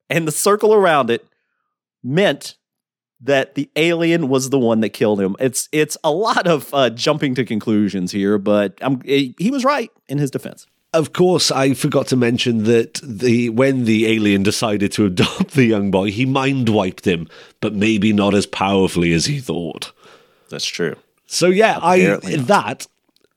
and 0.08 0.26
the 0.26 0.32
circle 0.32 0.74
around 0.74 1.10
it 1.10 1.26
meant 2.02 2.56
that 3.20 3.54
the 3.54 3.70
alien 3.76 4.28
was 4.28 4.50
the 4.50 4.58
one 4.58 4.80
that 4.80 4.90
killed 4.90 5.20
him. 5.20 5.36
It's 5.38 5.68
it's 5.72 5.96
a 6.02 6.10
lot 6.10 6.46
of 6.46 6.72
uh, 6.72 6.90
jumping 6.90 7.34
to 7.34 7.44
conclusions 7.44 8.12
here, 8.12 8.38
but 8.38 8.78
I'm, 8.80 9.00
he 9.02 9.50
was 9.50 9.64
right 9.64 9.90
in 10.08 10.18
his 10.18 10.30
defense. 10.30 10.66
Of 10.92 11.12
course, 11.12 11.52
I 11.52 11.74
forgot 11.74 12.08
to 12.08 12.16
mention 12.16 12.64
that 12.64 12.94
the 13.02 13.50
when 13.50 13.84
the 13.84 14.06
alien 14.06 14.42
decided 14.42 14.92
to 14.92 15.06
adopt 15.06 15.52
the 15.52 15.64
young 15.64 15.90
boy, 15.90 16.10
he 16.10 16.24
mind 16.24 16.70
wiped 16.70 17.06
him, 17.06 17.28
but 17.60 17.74
maybe 17.74 18.12
not 18.12 18.34
as 18.34 18.46
powerfully 18.46 19.12
as 19.12 19.26
he 19.26 19.38
thought. 19.38 19.92
That's 20.48 20.66
true. 20.66 20.96
So 21.32 21.46
yeah, 21.46 21.76
Apparently 21.76 22.34
I 22.34 22.36
not. 22.38 22.46
that 22.48 22.86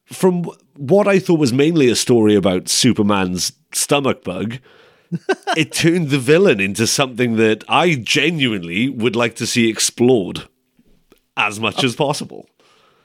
from 0.05 0.45
what 0.75 1.07
I 1.07 1.19
thought 1.19 1.37
was 1.39 1.53
mainly 1.53 1.89
a 1.91 1.95
story 1.95 2.33
about 2.33 2.67
Superman's 2.67 3.53
stomach 3.71 4.23
bug, 4.23 4.57
it 5.55 5.71
turned 5.71 6.09
the 6.09 6.17
villain 6.17 6.59
into 6.59 6.87
something 6.87 7.35
that 7.35 7.63
I 7.69 7.93
genuinely 7.93 8.89
would 8.89 9.15
like 9.15 9.35
to 9.35 9.45
see 9.45 9.69
explored 9.69 10.47
as 11.37 11.59
much 11.59 11.83
uh, 11.83 11.87
as 11.87 11.95
possible. 11.95 12.49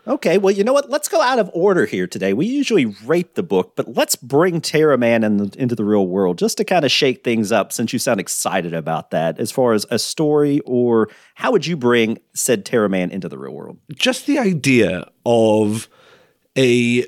Okay, 0.09 0.39
well, 0.39 0.55
you 0.55 0.65
know 0.65 0.73
what? 0.73 0.89
Let's 0.89 1.07
go 1.07 1.21
out 1.21 1.39
of 1.39 1.51
order 1.53 1.85
here 1.85 2.07
today. 2.07 2.33
We 2.33 2.47
usually 2.47 2.87
rate 3.05 3.35
the 3.35 3.43
book, 3.43 3.75
but 3.77 3.95
let's 3.95 4.17
bring 4.17 4.63
Terra 4.63 4.97
Man 4.97 5.23
in 5.23 5.37
the, 5.37 5.55
into 5.59 5.75
the 5.75 5.85
real 5.85 6.07
world 6.07 6.39
just 6.39 6.57
to 6.57 6.65
kind 6.65 6.87
of 6.87 6.91
shake 6.91 7.23
things 7.23 7.53
up 7.53 7.73
since 7.75 7.93
you 7.93 7.99
sound 7.99 8.19
excited 8.19 8.73
about 8.73 9.11
that. 9.11 9.39
As 9.39 9.53
far 9.53 9.75
as 9.75 9.85
a 9.91 9.99
story, 9.99 10.61
or 10.65 11.11
how 11.35 11.53
would 11.53 11.67
you 11.67 11.77
bring 11.77 12.19
said 12.33 12.65
Terra 12.65 12.89
Man 12.89 13.11
into 13.11 13.29
the 13.29 13.37
real 13.37 13.53
world? 13.53 13.77
Just 13.95 14.25
the 14.25 14.39
idea 14.39 15.11
of 15.27 15.89
a 16.57 17.05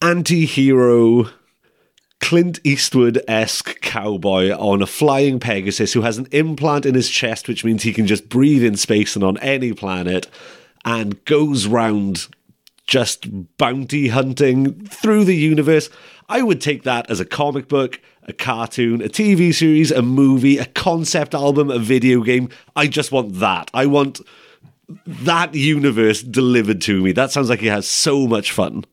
anti-hero 0.00 1.30
Clint 2.20 2.60
Eastwood 2.62 3.20
esque 3.26 3.80
cowboy 3.80 4.52
on 4.52 4.82
a 4.82 4.86
flying 4.86 5.40
Pegasus 5.40 5.92
who 5.92 6.02
has 6.02 6.16
an 6.16 6.28
implant 6.30 6.86
in 6.86 6.94
his 6.94 7.10
chest, 7.10 7.48
which 7.48 7.64
means 7.64 7.82
he 7.82 7.92
can 7.92 8.06
just 8.06 8.28
breathe 8.28 8.62
in 8.62 8.76
space 8.76 9.16
and 9.16 9.24
on 9.24 9.36
any 9.38 9.72
planet, 9.72 10.28
and 10.84 11.24
goes 11.24 11.66
round 11.66 12.26
just 12.86 13.56
bounty 13.56 14.08
hunting 14.08 14.84
through 14.86 15.24
the 15.24 15.36
universe. 15.36 15.88
I 16.28 16.42
would 16.42 16.60
take 16.60 16.82
that 16.82 17.10
as 17.10 17.20
a 17.20 17.24
comic 17.24 17.68
book, 17.68 18.00
a 18.24 18.32
cartoon, 18.32 19.02
a 19.02 19.08
TV 19.08 19.54
series, 19.54 19.90
a 19.90 20.02
movie, 20.02 20.58
a 20.58 20.66
concept 20.66 21.34
album, 21.34 21.70
a 21.70 21.78
video 21.78 22.22
game. 22.22 22.48
I 22.76 22.86
just 22.86 23.12
want 23.12 23.40
that. 23.40 23.70
I 23.74 23.86
want 23.86 24.20
that 25.06 25.54
universe 25.54 26.22
delivered 26.22 26.80
to 26.82 27.02
me. 27.02 27.12
That 27.12 27.30
sounds 27.30 27.48
like 27.48 27.60
he 27.60 27.66
has 27.68 27.88
so 27.88 28.26
much 28.26 28.52
fun. 28.52 28.84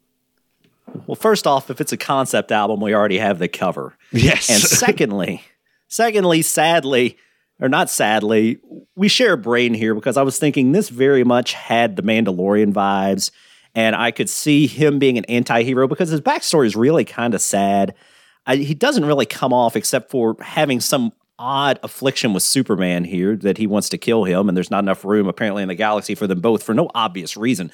Well, 1.06 1.16
first 1.16 1.46
off, 1.46 1.70
if 1.70 1.82
it's 1.82 1.92
a 1.92 1.98
concept 1.98 2.52
album, 2.52 2.82
we 2.82 2.94
already 2.94 3.20
have 3.20 3.40
the 3.40 3.48
cover. 3.48 3.96
Yes. 4.12 4.50
And 4.50 4.60
secondly, 4.60 5.44
secondly, 5.88 6.42
sadly, 6.42 7.18
or 7.60 7.70
not 7.70 7.90
sadly, 7.90 8.60
we 8.96 9.08
share 9.08 9.34
a 9.34 9.38
brain 9.38 9.74
here 9.74 9.94
because 9.96 10.18
I 10.18 10.22
was 10.24 10.40
thinking 10.40 10.72
this 10.72 10.90
very 10.90 11.24
much 11.24 11.54
had 11.54 11.96
the 11.96 12.02
Mandalorian 12.02 12.74
vibes, 12.74 13.32
and 13.76 13.96
I 13.96 14.12
could 14.12 14.30
see 14.30 14.68
him 14.68 15.00
being 15.00 15.18
an 15.18 15.26
anti-hero 15.26 15.88
because 15.88 16.10
his 16.10 16.22
backstory 16.22 16.66
is 16.66 16.76
really 16.76 17.06
kind 17.06 17.34
of 17.34 17.42
sad. 17.42 17.96
I, 18.46 18.56
he 18.58 18.74
doesn't 18.74 19.06
really 19.06 19.26
come 19.26 19.54
off 19.54 19.76
except 19.76 20.10
for 20.10 20.36
having 20.42 20.80
some 20.80 21.12
odd 21.38 21.80
affliction 21.84 22.34
with 22.34 22.44
Superman 22.44 23.06
here 23.06 23.36
that 23.38 23.58
he 23.58 23.68
wants 23.68 23.90
to 23.90 23.98
kill 23.98 24.24
him, 24.24 24.50
and 24.50 24.58
there's 24.58 24.72
not 24.72 24.84
enough 24.84 25.06
room 25.06 25.28
apparently 25.28 25.62
in 25.62 25.70
the 25.70 25.76
galaxy 25.76 26.16
for 26.16 26.28
them 26.28 26.42
both 26.42 26.64
for 26.64 26.74
no 26.74 26.90
obvious 26.96 27.38
reason. 27.38 27.72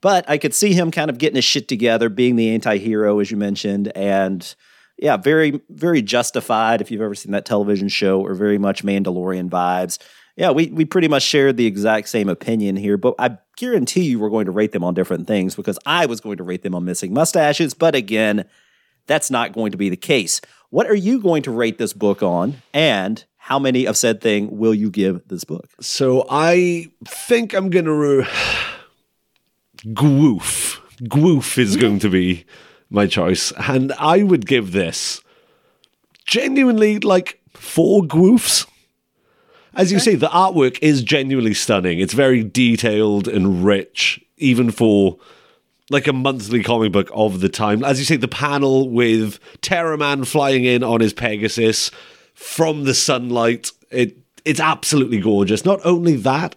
But 0.00 0.28
I 0.28 0.38
could 0.38 0.54
see 0.54 0.74
him 0.74 0.90
kind 0.90 1.10
of 1.10 1.18
getting 1.18 1.36
his 1.36 1.44
shit 1.44 1.68
together, 1.68 2.08
being 2.08 2.36
the 2.36 2.50
anti-hero, 2.50 3.18
as 3.18 3.30
you 3.30 3.36
mentioned, 3.36 3.90
and 3.96 4.54
yeah, 4.98 5.16
very, 5.16 5.60
very 5.70 6.02
justified. 6.02 6.80
If 6.80 6.90
you've 6.90 7.00
ever 7.00 7.14
seen 7.14 7.32
that 7.32 7.44
television 7.44 7.88
show, 7.88 8.20
or 8.20 8.34
very 8.34 8.58
much 8.58 8.84
Mandalorian 8.84 9.48
vibes. 9.48 9.98
Yeah, 10.36 10.50
we 10.50 10.66
we 10.68 10.84
pretty 10.84 11.08
much 11.08 11.22
shared 11.22 11.56
the 11.56 11.66
exact 11.66 12.08
same 12.08 12.28
opinion 12.28 12.76
here, 12.76 12.96
but 12.96 13.14
I 13.18 13.38
guarantee 13.56 14.04
you 14.04 14.20
we're 14.20 14.30
going 14.30 14.46
to 14.46 14.52
rate 14.52 14.72
them 14.72 14.84
on 14.84 14.94
different 14.94 15.26
things 15.26 15.56
because 15.56 15.78
I 15.84 16.06
was 16.06 16.20
going 16.20 16.36
to 16.36 16.44
rate 16.44 16.62
them 16.62 16.74
on 16.74 16.84
missing 16.84 17.12
mustaches, 17.12 17.74
but 17.74 17.94
again, 17.94 18.44
that's 19.06 19.30
not 19.30 19.52
going 19.52 19.72
to 19.72 19.78
be 19.78 19.88
the 19.88 19.96
case. 19.96 20.40
What 20.70 20.86
are 20.86 20.94
you 20.94 21.20
going 21.20 21.42
to 21.42 21.50
rate 21.50 21.78
this 21.78 21.92
book 21.92 22.22
on, 22.22 22.62
and 22.72 23.24
how 23.36 23.58
many 23.58 23.86
of 23.86 23.96
said 23.96 24.20
thing 24.20 24.58
will 24.58 24.74
you 24.74 24.90
give 24.90 25.26
this 25.26 25.42
book? 25.42 25.68
So 25.80 26.24
I 26.30 26.88
think 27.04 27.52
I'm 27.52 27.70
gonna 27.70 27.94
re- 27.94 28.28
goof. 29.94 30.80
Goof 31.08 31.58
is 31.58 31.76
going 31.84 31.98
to 32.00 32.10
be 32.10 32.44
my 32.90 33.06
choice, 33.06 33.52
and 33.52 33.92
I 33.92 34.22
would 34.22 34.46
give 34.46 34.72
this 34.72 35.22
genuinely 36.26 36.98
like 36.98 37.40
four 37.54 38.02
goofs. 38.02 38.66
As 39.74 39.92
you 39.92 39.98
say, 39.98 40.14
the 40.14 40.28
artwork 40.28 40.78
is 40.82 41.02
genuinely 41.02 41.54
stunning. 41.54 42.00
It's 42.00 42.14
very 42.14 42.42
detailed 42.42 43.28
and 43.28 43.64
rich, 43.64 44.20
even 44.36 44.70
for 44.70 45.18
like 45.90 46.06
a 46.06 46.12
monthly 46.12 46.62
comic 46.62 46.92
book 46.92 47.10
of 47.14 47.40
the 47.40 47.48
time. 47.48 47.84
As 47.84 47.98
you 47.98 48.04
say, 48.04 48.16
the 48.16 48.28
panel 48.28 48.90
with 48.90 49.38
Terra 49.60 49.96
Man 49.96 50.24
flying 50.24 50.64
in 50.64 50.82
on 50.82 51.00
his 51.00 51.12
Pegasus 51.12 51.90
from 52.34 52.84
the 52.84 52.94
sunlight. 52.94 53.70
It 53.90 54.18
it's 54.44 54.60
absolutely 54.60 55.20
gorgeous. 55.20 55.64
Not 55.64 55.80
only 55.84 56.16
that, 56.16 56.56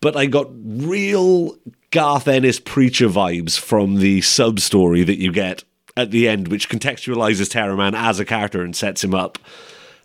but 0.00 0.16
I 0.16 0.26
got 0.26 0.48
real 0.52 1.56
Garth 1.90 2.28
Ennis 2.28 2.60
preacher 2.60 3.08
vibes 3.08 3.58
from 3.58 3.96
the 3.96 4.20
sub 4.20 4.60
story 4.60 5.04
that 5.04 5.18
you 5.18 5.32
get 5.32 5.64
at 5.98 6.10
the 6.10 6.28
end, 6.28 6.48
which 6.48 6.68
contextualizes 6.68 7.50
Terra 7.50 7.76
Man 7.76 7.94
as 7.94 8.20
a 8.20 8.24
character 8.24 8.62
and 8.62 8.74
sets 8.74 9.02
him 9.02 9.14
up. 9.14 9.38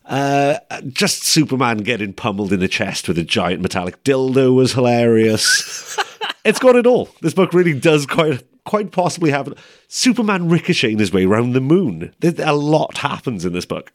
Uh, 0.06 0.58
just 0.90 1.24
Superman 1.24 1.78
getting 1.78 2.12
pummeled 2.12 2.52
in 2.52 2.60
the 2.60 2.68
chest 2.68 3.08
with 3.08 3.18
a 3.18 3.24
giant 3.24 3.62
metallic 3.62 4.04
dildo 4.04 4.54
was 4.54 4.74
hilarious. 4.74 5.98
it's 6.46 6.60
got 6.60 6.76
it 6.76 6.86
all. 6.86 7.10
This 7.22 7.34
book 7.34 7.54
really 7.54 7.80
does 7.80 8.06
quite 8.06 8.44
quite 8.66 8.92
possibly 8.92 9.32
have 9.32 9.48
it. 9.48 9.58
Superman 9.88 10.50
ricocheting 10.50 11.00
his 11.00 11.14
way 11.14 11.26
around 11.26 11.54
the 11.54 11.62
moon. 11.62 12.14
A 12.22 12.56
lot 12.56 12.98
happens 12.98 13.46
in 13.46 13.54
this 13.54 13.66
book. 13.66 13.92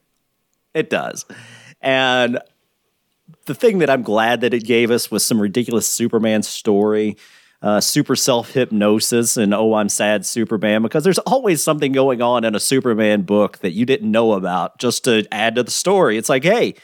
It 0.75 0.91
does. 0.91 1.25
And 1.81 2.39
the 3.47 3.55
thing 3.55 3.79
that 3.79 3.91
I'm 3.91 4.03
glad 4.03 4.43
that 4.43 4.55
it 4.55 4.65
gave 4.65 4.91
us 4.91 5.11
was 5.11 5.25
some 5.25 5.41
ridiculous 5.41 5.89
Superman 5.89 6.43
story, 6.43 7.17
uh, 7.61 7.81
super 7.81 8.15
self 8.15 8.53
hypnosis, 8.53 9.37
and 9.37 9.53
oh, 9.53 9.75
I'm 9.75 9.89
sad, 9.89 10.25
Superman, 10.25 10.83
because 10.83 11.05
there's 11.05 11.19
always 11.19 11.63
something 11.63 11.93
going 11.93 12.23
on 12.23 12.45
in 12.45 12.55
a 12.55 12.61
Superman 12.61 13.23
book 13.23 13.59
that 13.59 13.73
you 13.73 13.85
didn't 13.85 14.11
know 14.11 14.33
about 14.35 14.79
just 14.79 15.05
to 15.05 15.27
add 15.33 15.57
to 15.57 15.63
the 15.63 15.71
story. 15.71 16.17
It's 16.17 16.29
like, 16.29 16.45
hey, 16.45 16.75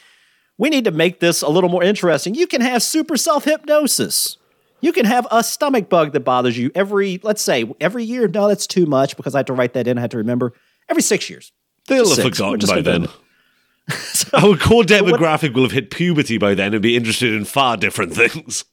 we 0.57 0.69
need 0.69 0.85
to 0.85 0.91
make 0.91 1.19
this 1.19 1.41
a 1.41 1.49
little 1.49 1.69
more 1.69 1.83
interesting. 1.83 2.35
You 2.35 2.47
can 2.47 2.61
have 2.61 2.83
super 2.83 3.17
self 3.17 3.45
hypnosis. 3.45 4.37
You 4.81 4.91
can 4.91 5.05
have 5.05 5.25
a 5.31 5.43
stomach 5.43 5.89
bug 5.89 6.11
that 6.13 6.19
bothers 6.19 6.57
you 6.57 6.71
every, 6.75 7.19
let's 7.23 7.41
say, 7.41 7.65
every 7.79 8.03
year. 8.03 8.27
No, 8.27 8.47
that's 8.47 8.67
too 8.67 8.85
much 8.85 9.17
because 9.17 9.33
I 9.33 9.39
had 9.39 9.47
to 9.47 9.53
write 9.53 9.73
that 9.73 9.87
in. 9.87 9.97
I 9.97 10.01
had 10.01 10.11
to 10.11 10.17
remember 10.17 10.53
every 10.89 11.01
six 11.01 11.29
years. 11.29 11.51
They'll 11.87 12.03
Just 12.03 12.17
have 12.17 12.25
six. 12.25 12.37
Forgotten 12.37 12.67
by 12.67 12.81
then. 12.81 13.01
do 13.87 13.97
Our 14.33 14.57
core 14.57 14.83
demographic 14.83 15.53
will 15.53 15.63
have 15.63 15.71
hit 15.71 15.91
puberty 15.91 16.37
by 16.37 16.53
then 16.53 16.73
and 16.73 16.83
be 16.83 16.95
interested 16.95 17.33
in 17.33 17.45
far 17.45 17.77
different 17.77 18.13
things. 18.13 18.65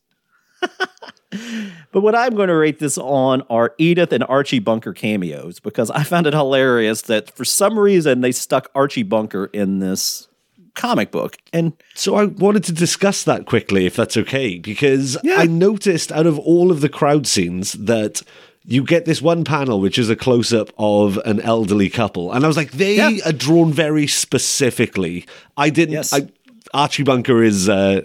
But 1.93 2.01
what 2.01 2.15
I'm 2.15 2.35
going 2.35 2.49
to 2.49 2.57
rate 2.57 2.79
this 2.79 2.97
on 2.99 3.43
are 3.51 3.75
Edith 3.79 4.13
and 4.13 4.25
Archie 4.25 4.59
Bunker 4.59 4.93
cameos 4.95 5.61
because 5.61 5.91
I 5.91 6.03
found 6.05 6.27
it 6.27 6.33
hilarious 6.35 7.03
that 7.03 7.31
for 7.37 7.45
some 7.45 7.79
reason 7.79 8.23
they 8.23 8.33
stuck 8.33 8.71
Archie 8.75 9.03
Bunker 9.03 9.47
in 9.53 9.79
this 9.81 10.27
comic 10.75 11.11
book. 11.11 11.37
And 11.53 11.75
So 11.95 12.15
I 12.15 12.25
wanted 12.25 12.65
to 12.65 12.73
discuss 12.73 13.25
that 13.25 13.45
quickly, 13.45 13.85
if 13.85 13.95
that's 13.95 14.17
okay, 14.17 14.59
because 14.59 15.19
Yeah. 15.23 15.37
I 15.39 15.45
noticed 15.47 16.11
out 16.11 16.27
of 16.27 16.39
all 16.39 16.71
of 16.71 16.81
the 16.81 16.89
crowd 16.89 17.27
scenes 17.27 17.73
that 17.75 18.23
you 18.65 18.83
get 18.85 19.05
this 19.05 19.21
one 19.21 19.45
panel 19.45 19.81
which 19.81 19.99
is 19.99 20.09
a 20.09 20.17
close 20.17 20.53
up 20.53 20.71
of 20.79 21.19
an 21.27 21.41
elderly 21.41 21.91
couple, 21.91 22.33
and 22.33 22.43
I 22.45 22.47
was 22.49 22.57
like, 22.57 22.71
they 22.73 22.97
Yeah. 22.97 23.11
are 23.27 23.33
drawn 23.33 23.71
very 23.73 24.07
specifically. 24.07 25.27
I 25.59 25.69
didn't. 25.69 25.93
Yes. 25.95 26.13
I, 26.13 26.29
Archie 26.73 27.03
Bunker 27.03 27.43
is 27.43 27.69
uh, 27.69 28.03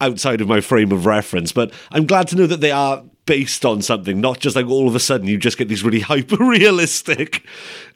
outside 0.00 0.40
of 0.40 0.48
my 0.48 0.60
frame 0.60 0.92
of 0.92 1.06
reference, 1.06 1.52
but 1.52 1.72
I'm 1.90 2.06
glad 2.06 2.28
to 2.28 2.36
know 2.36 2.46
that 2.46 2.60
they 2.60 2.70
are 2.70 3.02
based 3.24 3.64
on 3.64 3.82
something, 3.82 4.20
not 4.20 4.38
just 4.38 4.54
like 4.54 4.66
all 4.66 4.88
of 4.88 4.94
a 4.94 5.00
sudden 5.00 5.26
you 5.26 5.38
just 5.38 5.58
get 5.58 5.68
these 5.68 5.82
really 5.82 6.00
hyper 6.12 6.36
realistic 6.36 7.44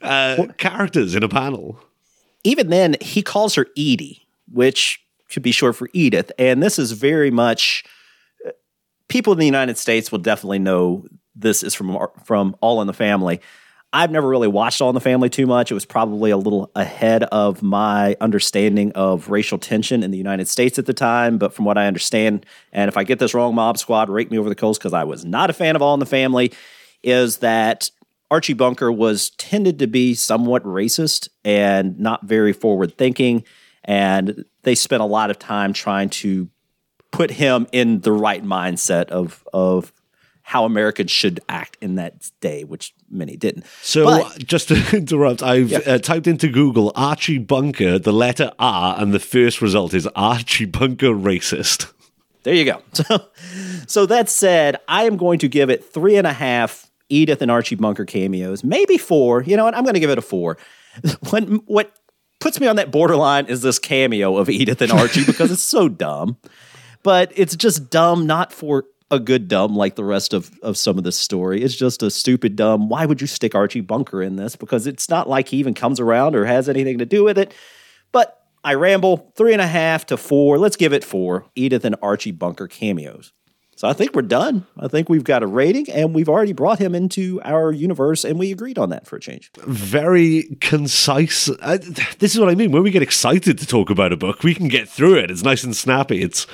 uh, 0.01 0.47
characters 0.57 1.15
in 1.15 1.23
a 1.23 1.29
panel. 1.29 1.79
even 2.43 2.69
then, 2.69 2.95
he 3.01 3.21
calls 3.21 3.55
her 3.55 3.67
Edie, 3.77 4.27
which 4.51 5.03
could 5.29 5.43
be 5.43 5.51
short 5.51 5.75
for 5.75 5.89
Edith. 5.93 6.31
And 6.37 6.61
this 6.61 6.77
is 6.77 6.91
very 6.91 7.31
much 7.31 7.83
people 9.11 9.33
in 9.33 9.39
the 9.39 9.45
United 9.45 9.77
States 9.77 10.11
will 10.11 10.19
definitely 10.19 10.59
know 10.59 11.05
this 11.35 11.63
is 11.63 11.75
from 11.75 11.97
from 12.23 12.55
All 12.61 12.81
in 12.81 12.87
the 12.87 12.93
Family. 12.93 13.41
I've 13.93 14.11
never 14.11 14.27
really 14.27 14.47
watched 14.47 14.81
All 14.81 14.89
in 14.89 14.95
the 14.95 15.01
Family 15.01 15.29
too 15.29 15.45
much. 15.45 15.69
It 15.69 15.73
was 15.73 15.85
probably 15.85 16.31
a 16.31 16.37
little 16.37 16.71
ahead 16.75 17.23
of 17.23 17.61
my 17.61 18.15
understanding 18.21 18.93
of 18.93 19.29
racial 19.29 19.57
tension 19.57 20.01
in 20.01 20.11
the 20.11 20.17
United 20.17 20.47
States 20.47 20.79
at 20.79 20.85
the 20.85 20.93
time. 20.93 21.37
But 21.37 21.53
from 21.53 21.65
what 21.65 21.77
I 21.77 21.87
understand, 21.87 22.45
and 22.71 22.87
if 22.87 22.95
I 22.95 23.03
get 23.03 23.19
this 23.19 23.33
wrong, 23.33 23.53
Mob 23.53 23.77
Squad, 23.77 24.09
rake 24.09 24.31
me 24.31 24.37
over 24.37 24.47
the 24.47 24.55
coals 24.55 24.77
because 24.77 24.93
I 24.93 25.03
was 25.03 25.25
not 25.25 25.49
a 25.49 25.53
fan 25.53 25.75
of 25.75 25.81
All 25.81 25.93
in 25.93 25.99
the 25.99 26.05
Family, 26.05 26.53
is 27.03 27.37
that 27.37 27.89
Archie 28.29 28.53
Bunker 28.53 28.89
was 28.91 29.31
tended 29.31 29.79
to 29.79 29.87
be 29.87 30.13
somewhat 30.13 30.63
racist 30.63 31.27
and 31.43 31.99
not 31.99 32.23
very 32.23 32.53
forward 32.53 32.97
thinking. 32.97 33.43
And 33.83 34.45
they 34.63 34.75
spent 34.75 35.01
a 35.01 35.05
lot 35.05 35.31
of 35.31 35.37
time 35.37 35.73
trying 35.73 36.09
to 36.11 36.49
put 37.11 37.29
him 37.29 37.67
in 37.73 37.99
the 38.01 38.13
right 38.13 38.43
mindset 38.43 39.09
of 39.09 39.45
of 39.51 39.91
how 40.51 40.65
Americans 40.65 41.09
should 41.11 41.39
act 41.47 41.77
in 41.81 41.95
that 41.95 42.29
day, 42.41 42.65
which 42.65 42.93
many 43.09 43.37
didn't. 43.37 43.65
So, 43.81 44.03
But- 44.03 44.37
just 44.45 44.67
to 44.67 44.75
interrupt, 44.97 45.41
I've 45.41 45.71
uh, 45.87 45.99
typed 45.99 46.27
into 46.27 46.49
Google 46.49 46.91
Archie 46.93 47.37
Bunker, 47.37 47.97
the 47.97 48.11
letter 48.11 48.51
R, 48.59 48.95
and 48.99 49.13
the 49.13 49.19
first 49.19 49.61
result 49.61 49.93
is 49.93 50.07
Archie 50.07 50.65
Bunker 50.65 51.13
racist. 51.13 51.89
There 52.43 52.53
you 52.53 52.65
go. 52.65 52.81
So, 52.93 53.25
so 53.87 54.05
that 54.07 54.27
said, 54.29 54.75
I 54.89 55.03
am 55.03 55.15
going 55.15 55.39
to 55.39 55.47
give 55.47 55.69
it 55.69 55.85
three 55.93 56.17
and 56.17 56.27
a 56.27 56.33
half 56.33 56.91
Edith 57.07 57.41
and 57.41 57.49
Archie 57.49 57.75
Bunker 57.75 58.03
cameos, 58.05 58.61
maybe 58.63 58.97
four. 58.97 59.43
You 59.43 59.55
know 59.55 59.63
what? 59.63 59.75
I'm 59.75 59.83
going 59.83 59.93
to 59.93 59.99
give 60.01 60.09
it 60.09 60.17
a 60.17 60.21
four. 60.21 60.57
What 61.29 61.43
what 61.65 61.93
puts 62.41 62.59
me 62.59 62.67
on 62.67 62.75
that 62.75 62.91
borderline 62.91 63.45
is 63.45 63.61
this 63.61 63.79
cameo 63.79 64.35
of 64.35 64.49
Edith 64.49 64.81
and 64.81 64.91
Archie 64.91 65.23
because 65.23 65.49
it's 65.51 65.61
so 65.63 65.87
dumb, 65.87 66.35
but 67.03 67.31
it's 67.35 67.55
just 67.55 67.89
dumb 67.89 68.25
not 68.27 68.51
for 68.51 68.83
a 69.11 69.19
good 69.19 69.47
dumb 69.47 69.75
like 69.75 69.95
the 69.95 70.03
rest 70.03 70.33
of, 70.33 70.57
of 70.63 70.77
some 70.77 70.97
of 70.97 71.03
this 71.03 71.17
story. 71.17 71.61
It's 71.61 71.75
just 71.75 72.01
a 72.01 72.09
stupid 72.09 72.55
dumb. 72.55 72.89
Why 72.89 73.05
would 73.05 73.21
you 73.21 73.27
stick 73.27 73.53
Archie 73.53 73.81
Bunker 73.81 74.23
in 74.23 74.37
this? 74.37 74.55
Because 74.55 74.87
it's 74.87 75.09
not 75.09 75.29
like 75.29 75.49
he 75.49 75.57
even 75.57 75.73
comes 75.73 75.99
around 75.99 76.35
or 76.35 76.45
has 76.45 76.69
anything 76.69 76.97
to 76.97 77.05
do 77.05 77.23
with 77.23 77.37
it. 77.37 77.53
But 78.11 78.41
I 78.63 78.75
ramble 78.75 79.31
three 79.35 79.53
and 79.53 79.61
a 79.61 79.67
half 79.67 80.05
to 80.07 80.17
four. 80.17 80.57
Let's 80.57 80.77
give 80.77 80.93
it 80.93 81.03
four. 81.03 81.45
Edith 81.55 81.83
and 81.83 81.95
Archie 82.01 82.31
Bunker 82.31 82.67
cameos. 82.67 83.33
So 83.75 83.87
I 83.87 83.93
think 83.93 84.13
we're 84.13 84.21
done. 84.21 84.67
I 84.77 84.87
think 84.87 85.09
we've 85.09 85.23
got 85.23 85.41
a 85.41 85.47
rating 85.47 85.89
and 85.89 86.13
we've 86.13 86.29
already 86.29 86.53
brought 86.53 86.77
him 86.77 86.93
into 86.93 87.41
our 87.43 87.71
universe 87.71 88.23
and 88.23 88.37
we 88.37 88.51
agreed 88.51 88.77
on 88.77 88.91
that 88.91 89.07
for 89.07 89.15
a 89.15 89.19
change. 89.19 89.51
Very 89.65 90.55
concise. 90.61 91.49
Uh, 91.49 91.79
this 92.19 92.35
is 92.35 92.39
what 92.39 92.49
I 92.49 92.55
mean. 92.55 92.71
When 92.71 92.83
we 92.83 92.91
get 92.91 93.01
excited 93.01 93.57
to 93.57 93.65
talk 93.65 93.89
about 93.89 94.13
a 94.13 94.17
book, 94.17 94.43
we 94.43 94.53
can 94.53 94.67
get 94.67 94.87
through 94.87 95.15
it. 95.15 95.31
It's 95.31 95.43
nice 95.43 95.63
and 95.63 95.75
snappy. 95.75 96.21
It's 96.21 96.45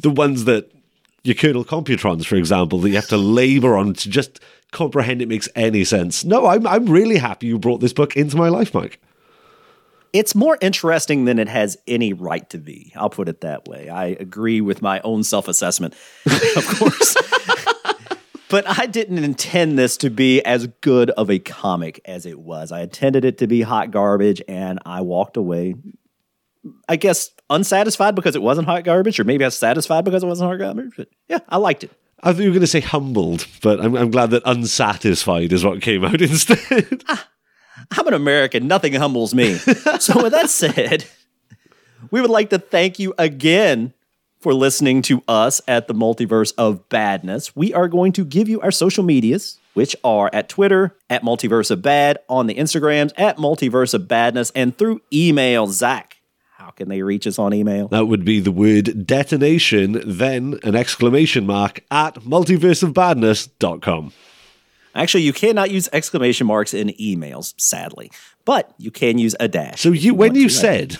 the 0.00 0.10
ones 0.10 0.44
that 0.46 0.72
your 1.24 1.34
Colonel 1.34 1.64
Computrons, 1.64 2.26
for 2.26 2.36
example, 2.36 2.80
that 2.80 2.88
you 2.88 2.96
have 2.96 3.08
to 3.08 3.16
labor 3.16 3.76
on 3.76 3.94
to 3.94 4.10
just 4.10 4.40
comprehend 4.72 5.22
it 5.22 5.28
makes 5.28 5.48
any 5.54 5.84
sense. 5.84 6.24
No, 6.24 6.46
I'm, 6.46 6.66
I'm 6.66 6.86
really 6.86 7.18
happy 7.18 7.46
you 7.46 7.58
brought 7.58 7.80
this 7.80 7.92
book 7.92 8.16
into 8.16 8.36
my 8.36 8.48
life, 8.48 8.74
Mike. 8.74 9.00
It's 10.12 10.34
more 10.34 10.58
interesting 10.60 11.24
than 11.24 11.38
it 11.38 11.48
has 11.48 11.78
any 11.86 12.12
right 12.12 12.48
to 12.50 12.58
be. 12.58 12.92
I'll 12.96 13.08
put 13.08 13.28
it 13.28 13.40
that 13.42 13.66
way. 13.66 13.88
I 13.88 14.06
agree 14.06 14.60
with 14.60 14.82
my 14.82 15.00
own 15.00 15.24
self 15.24 15.48
assessment, 15.48 15.94
of 16.26 16.66
course. 16.78 17.16
but 18.50 18.66
I 18.78 18.86
didn't 18.86 19.24
intend 19.24 19.78
this 19.78 19.96
to 19.98 20.10
be 20.10 20.42
as 20.42 20.66
good 20.82 21.10
of 21.10 21.30
a 21.30 21.38
comic 21.38 22.00
as 22.04 22.26
it 22.26 22.40
was. 22.40 22.72
I 22.72 22.82
intended 22.82 23.24
it 23.24 23.38
to 23.38 23.46
be 23.46 23.62
hot 23.62 23.90
garbage, 23.90 24.42
and 24.48 24.80
I 24.84 25.00
walked 25.00 25.38
away, 25.38 25.76
I 26.88 26.96
guess, 26.96 27.30
unsatisfied 27.52 28.14
because 28.14 28.36
it 28.36 28.42
wasn't 28.42 28.66
hot 28.66 28.84
garbage, 28.84 29.20
or 29.20 29.24
maybe 29.24 29.44
I 29.44 29.48
was 29.48 29.58
satisfied 29.58 30.04
because 30.04 30.22
it 30.22 30.26
wasn't 30.26 30.50
hot 30.50 30.58
garbage. 30.58 30.92
But 30.96 31.08
yeah, 31.28 31.40
I 31.48 31.56
liked 31.56 31.84
it. 31.84 31.92
I 32.22 32.32
thought 32.32 32.42
you 32.42 32.48
were 32.48 32.54
going 32.54 32.60
to 32.60 32.66
say 32.68 32.80
humbled, 32.80 33.46
but 33.62 33.80
I'm, 33.80 33.96
I'm 33.96 34.10
glad 34.10 34.30
that 34.30 34.42
unsatisfied 34.44 35.52
is 35.52 35.64
what 35.64 35.82
came 35.82 36.04
out 36.04 36.20
instead. 36.22 37.02
Ah, 37.08 37.28
I'm 37.90 38.06
an 38.06 38.14
American. 38.14 38.68
Nothing 38.68 38.92
humbles 38.94 39.34
me. 39.34 39.54
so, 39.98 40.22
with 40.22 40.32
that 40.32 40.48
said, 40.48 41.04
we 42.10 42.20
would 42.20 42.30
like 42.30 42.50
to 42.50 42.58
thank 42.58 42.98
you 42.98 43.14
again 43.18 43.92
for 44.42 44.52
listening 44.52 45.02
to 45.02 45.22
us 45.28 45.60
at 45.68 45.88
the 45.88 45.94
Multiverse 45.94 46.52
of 46.58 46.88
Badness. 46.88 47.54
We 47.54 47.72
are 47.74 47.88
going 47.88 48.12
to 48.12 48.24
give 48.24 48.48
you 48.48 48.60
our 48.60 48.72
social 48.72 49.04
medias, 49.04 49.58
which 49.74 49.94
are 50.02 50.28
at 50.32 50.48
Twitter, 50.48 50.96
at 51.08 51.22
Multiverse 51.22 51.70
of 51.70 51.80
Bad, 51.80 52.18
on 52.28 52.48
the 52.48 52.54
Instagrams, 52.54 53.12
at 53.16 53.36
Multiverse 53.36 53.94
of 53.94 54.08
Badness, 54.08 54.50
and 54.54 54.76
through 54.76 55.00
email. 55.12 55.68
Zach, 55.68 56.11
can 56.76 56.88
they 56.88 57.02
reach 57.02 57.26
us 57.26 57.38
on 57.38 57.54
email? 57.54 57.88
that 57.88 58.06
would 58.06 58.24
be 58.24 58.40
the 58.40 58.52
word 58.52 59.06
detonation, 59.06 60.02
then 60.04 60.58
an 60.62 60.74
exclamation 60.74 61.46
mark 61.46 61.84
at 61.90 62.16
multiverseofbadness.com. 62.16 64.12
Actually, 64.94 65.22
you 65.22 65.32
cannot 65.32 65.70
use 65.70 65.88
exclamation 65.92 66.46
marks 66.46 66.74
in 66.74 66.88
emails, 67.00 67.54
sadly, 67.58 68.10
but 68.44 68.74
you 68.78 68.90
can 68.90 69.18
use 69.18 69.34
a 69.40 69.48
dash. 69.48 69.80
So 69.80 69.90
you, 69.90 70.14
when 70.14 70.34
you 70.34 70.48
to. 70.48 70.54
said, 70.54 70.98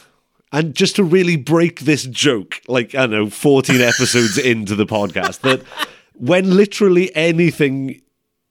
and 0.51 0.75
just 0.75 0.97
to 0.97 1.05
really 1.05 1.37
break 1.37 1.81
this 1.81 2.05
joke, 2.05 2.61
like 2.69 2.95
I 2.95 3.07
don't 3.07 3.11
know, 3.11 3.31
fourteen 3.31 3.81
episodes 3.83 4.39
into 4.39 4.75
the 4.75 4.87
podcast, 4.87 5.41
that 5.41 5.63
when 6.15 6.57
literally 6.57 7.15
anything 7.15 8.01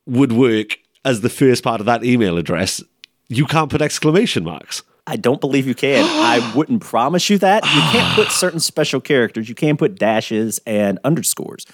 would 0.06 0.32
work 0.32 0.78
as 1.04 1.22
the 1.22 1.30
first 1.30 1.64
part 1.64 1.80
of 1.80 1.86
that 1.88 2.04
email 2.04 2.38
address, 2.38 2.84
you 3.28 3.46
can't 3.46 3.72
put 3.72 3.82
exclamation 3.82 4.44
marks. 4.44 4.84
I 5.12 5.18
don't 5.18 5.42
believe 5.42 5.68
you 5.68 5.76
can. 5.76 6.06
I 6.06 6.54
wouldn't 6.56 6.82
promise 6.82 7.30
you 7.30 7.38
that. 7.40 7.66
You 7.66 7.82
can't 7.92 8.16
put 8.16 8.32
certain 8.32 8.62
special 8.62 9.02
characters. 9.02 9.50
You 9.50 9.56
can 9.56 9.76
put 9.76 9.96
dashes 9.96 10.62
and 10.66 11.00
underscores. 11.04 11.66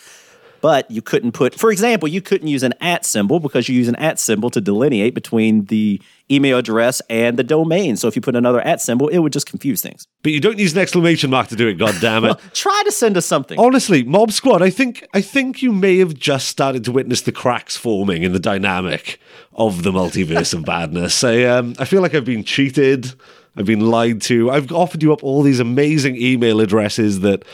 But 0.68 0.92
you 0.92 1.02
couldn't 1.02 1.32
put, 1.32 1.56
for 1.56 1.72
example, 1.72 2.10
you 2.10 2.20
couldn't 2.20 2.50
use 2.50 2.62
an 2.62 2.74
at 2.82 3.06
symbol 3.06 3.40
because 3.40 3.70
you 3.70 3.76
use 3.78 3.88
an 3.88 3.96
at 3.96 4.20
symbol 4.20 4.50
to 4.50 4.60
delineate 4.60 5.16
between 5.16 5.64
the 5.68 6.02
email 6.30 6.58
address 6.58 7.02
and 7.10 7.40
the 7.40 7.44
domain. 7.46 7.96
So 7.96 8.10
if 8.10 8.18
you 8.18 8.22
put 8.22 8.36
another 8.36 8.60
at 8.60 8.82
symbol, 8.82 9.08
it 9.08 9.20
would 9.20 9.32
just 9.32 9.46
confuse 9.50 9.82
things. 9.82 10.10
But 10.24 10.34
you 10.34 10.42
don't 10.42 10.60
use 10.60 10.74
an 10.74 10.80
exclamation 10.80 11.30
mark 11.30 11.48
to 11.48 11.56
do 11.56 11.70
it. 11.70 11.76
God 11.76 11.96
damn 12.02 12.26
it! 12.26 12.38
Try 12.52 12.82
to 12.84 12.92
send 12.92 13.16
us 13.16 13.26
something. 13.26 13.58
Honestly, 13.58 14.04
Mob 14.04 14.34
Squad, 14.34 14.62
I 14.62 14.70
think 14.70 15.08
I 15.14 15.22
think 15.22 15.62
you 15.62 15.72
may 15.72 16.00
have 16.00 16.16
just 16.16 16.50
started 16.50 16.84
to 16.84 16.92
witness 16.92 17.22
the 17.22 17.32
cracks 17.32 17.78
forming 17.78 18.24
in 18.24 18.34
the 18.34 18.38
dynamic 18.38 19.22
of 19.54 19.84
the 19.84 19.92
multiverse 19.94 20.54
of 20.54 20.66
badness. 20.66 21.24
I 21.24 21.44
um, 21.44 21.76
I 21.80 21.86
feel 21.86 22.02
like 22.02 22.14
I've 22.14 22.26
been 22.26 22.44
cheated. 22.44 23.14
I've 23.56 23.66
been 23.66 23.90
lied 23.90 24.22
to. 24.24 24.52
I've 24.52 24.70
offered 24.74 25.02
you 25.02 25.14
up 25.14 25.24
all 25.24 25.44
these 25.44 25.62
amazing 25.62 26.18
email 26.18 26.60
addresses 26.60 27.22
that 27.22 27.46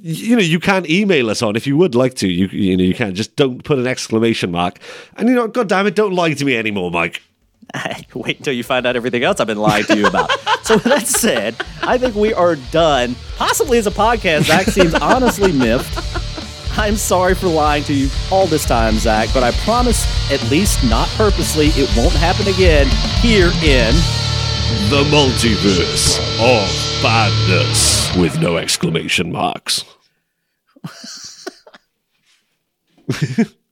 you 0.00 0.36
know 0.36 0.42
you 0.42 0.60
can 0.60 0.90
email 0.90 1.30
us 1.30 1.42
on 1.42 1.56
if 1.56 1.66
you 1.66 1.76
would 1.76 1.94
like 1.94 2.14
to. 2.14 2.28
You 2.28 2.46
you 2.48 2.76
know 2.76 2.84
you 2.84 2.94
can 2.94 3.14
just 3.14 3.36
don't 3.36 3.62
put 3.64 3.78
an 3.78 3.86
exclamation 3.86 4.50
mark. 4.50 4.78
And 5.16 5.28
you 5.28 5.34
know, 5.34 5.48
god 5.48 5.68
damn 5.68 5.86
it, 5.86 5.94
don't 5.94 6.12
lie 6.12 6.34
to 6.34 6.44
me 6.44 6.56
anymore, 6.56 6.90
Mike. 6.90 7.22
Wait 8.14 8.38
until 8.38 8.52
you 8.52 8.62
find 8.62 8.86
out 8.86 8.96
everything 8.96 9.24
else 9.24 9.40
I've 9.40 9.46
been 9.46 9.58
lying 9.58 9.84
to 9.84 9.96
you 9.96 10.06
about. 10.06 10.30
so 10.62 10.74
with 10.74 10.84
that 10.84 11.06
said, 11.06 11.56
I 11.82 11.98
think 11.98 12.14
we 12.14 12.32
are 12.34 12.56
done. 12.56 13.16
Possibly 13.36 13.78
as 13.78 13.86
a 13.86 13.90
podcast, 13.90 14.42
Zach 14.42 14.66
seems 14.66 14.94
honestly 14.94 15.52
miffed. 15.52 15.98
I'm 16.76 16.96
sorry 16.96 17.34
for 17.34 17.46
lying 17.46 17.84
to 17.84 17.94
you 17.94 18.08
all 18.32 18.46
this 18.46 18.64
time, 18.64 18.94
Zach, 18.94 19.28
but 19.32 19.44
I 19.44 19.52
promise, 19.64 20.04
at 20.30 20.42
least 20.50 20.82
not 20.84 21.08
purposely, 21.10 21.68
it 21.68 21.88
won't 21.96 22.14
happen 22.14 22.48
again 22.48 22.88
here 23.20 23.50
in. 23.62 23.94
The 24.90 25.04
multiverse 25.04 26.18
of 26.38 26.68
badness 27.02 28.14
with 28.16 28.40
no 28.40 28.56
exclamation 28.56 29.30
marks. 29.32 29.84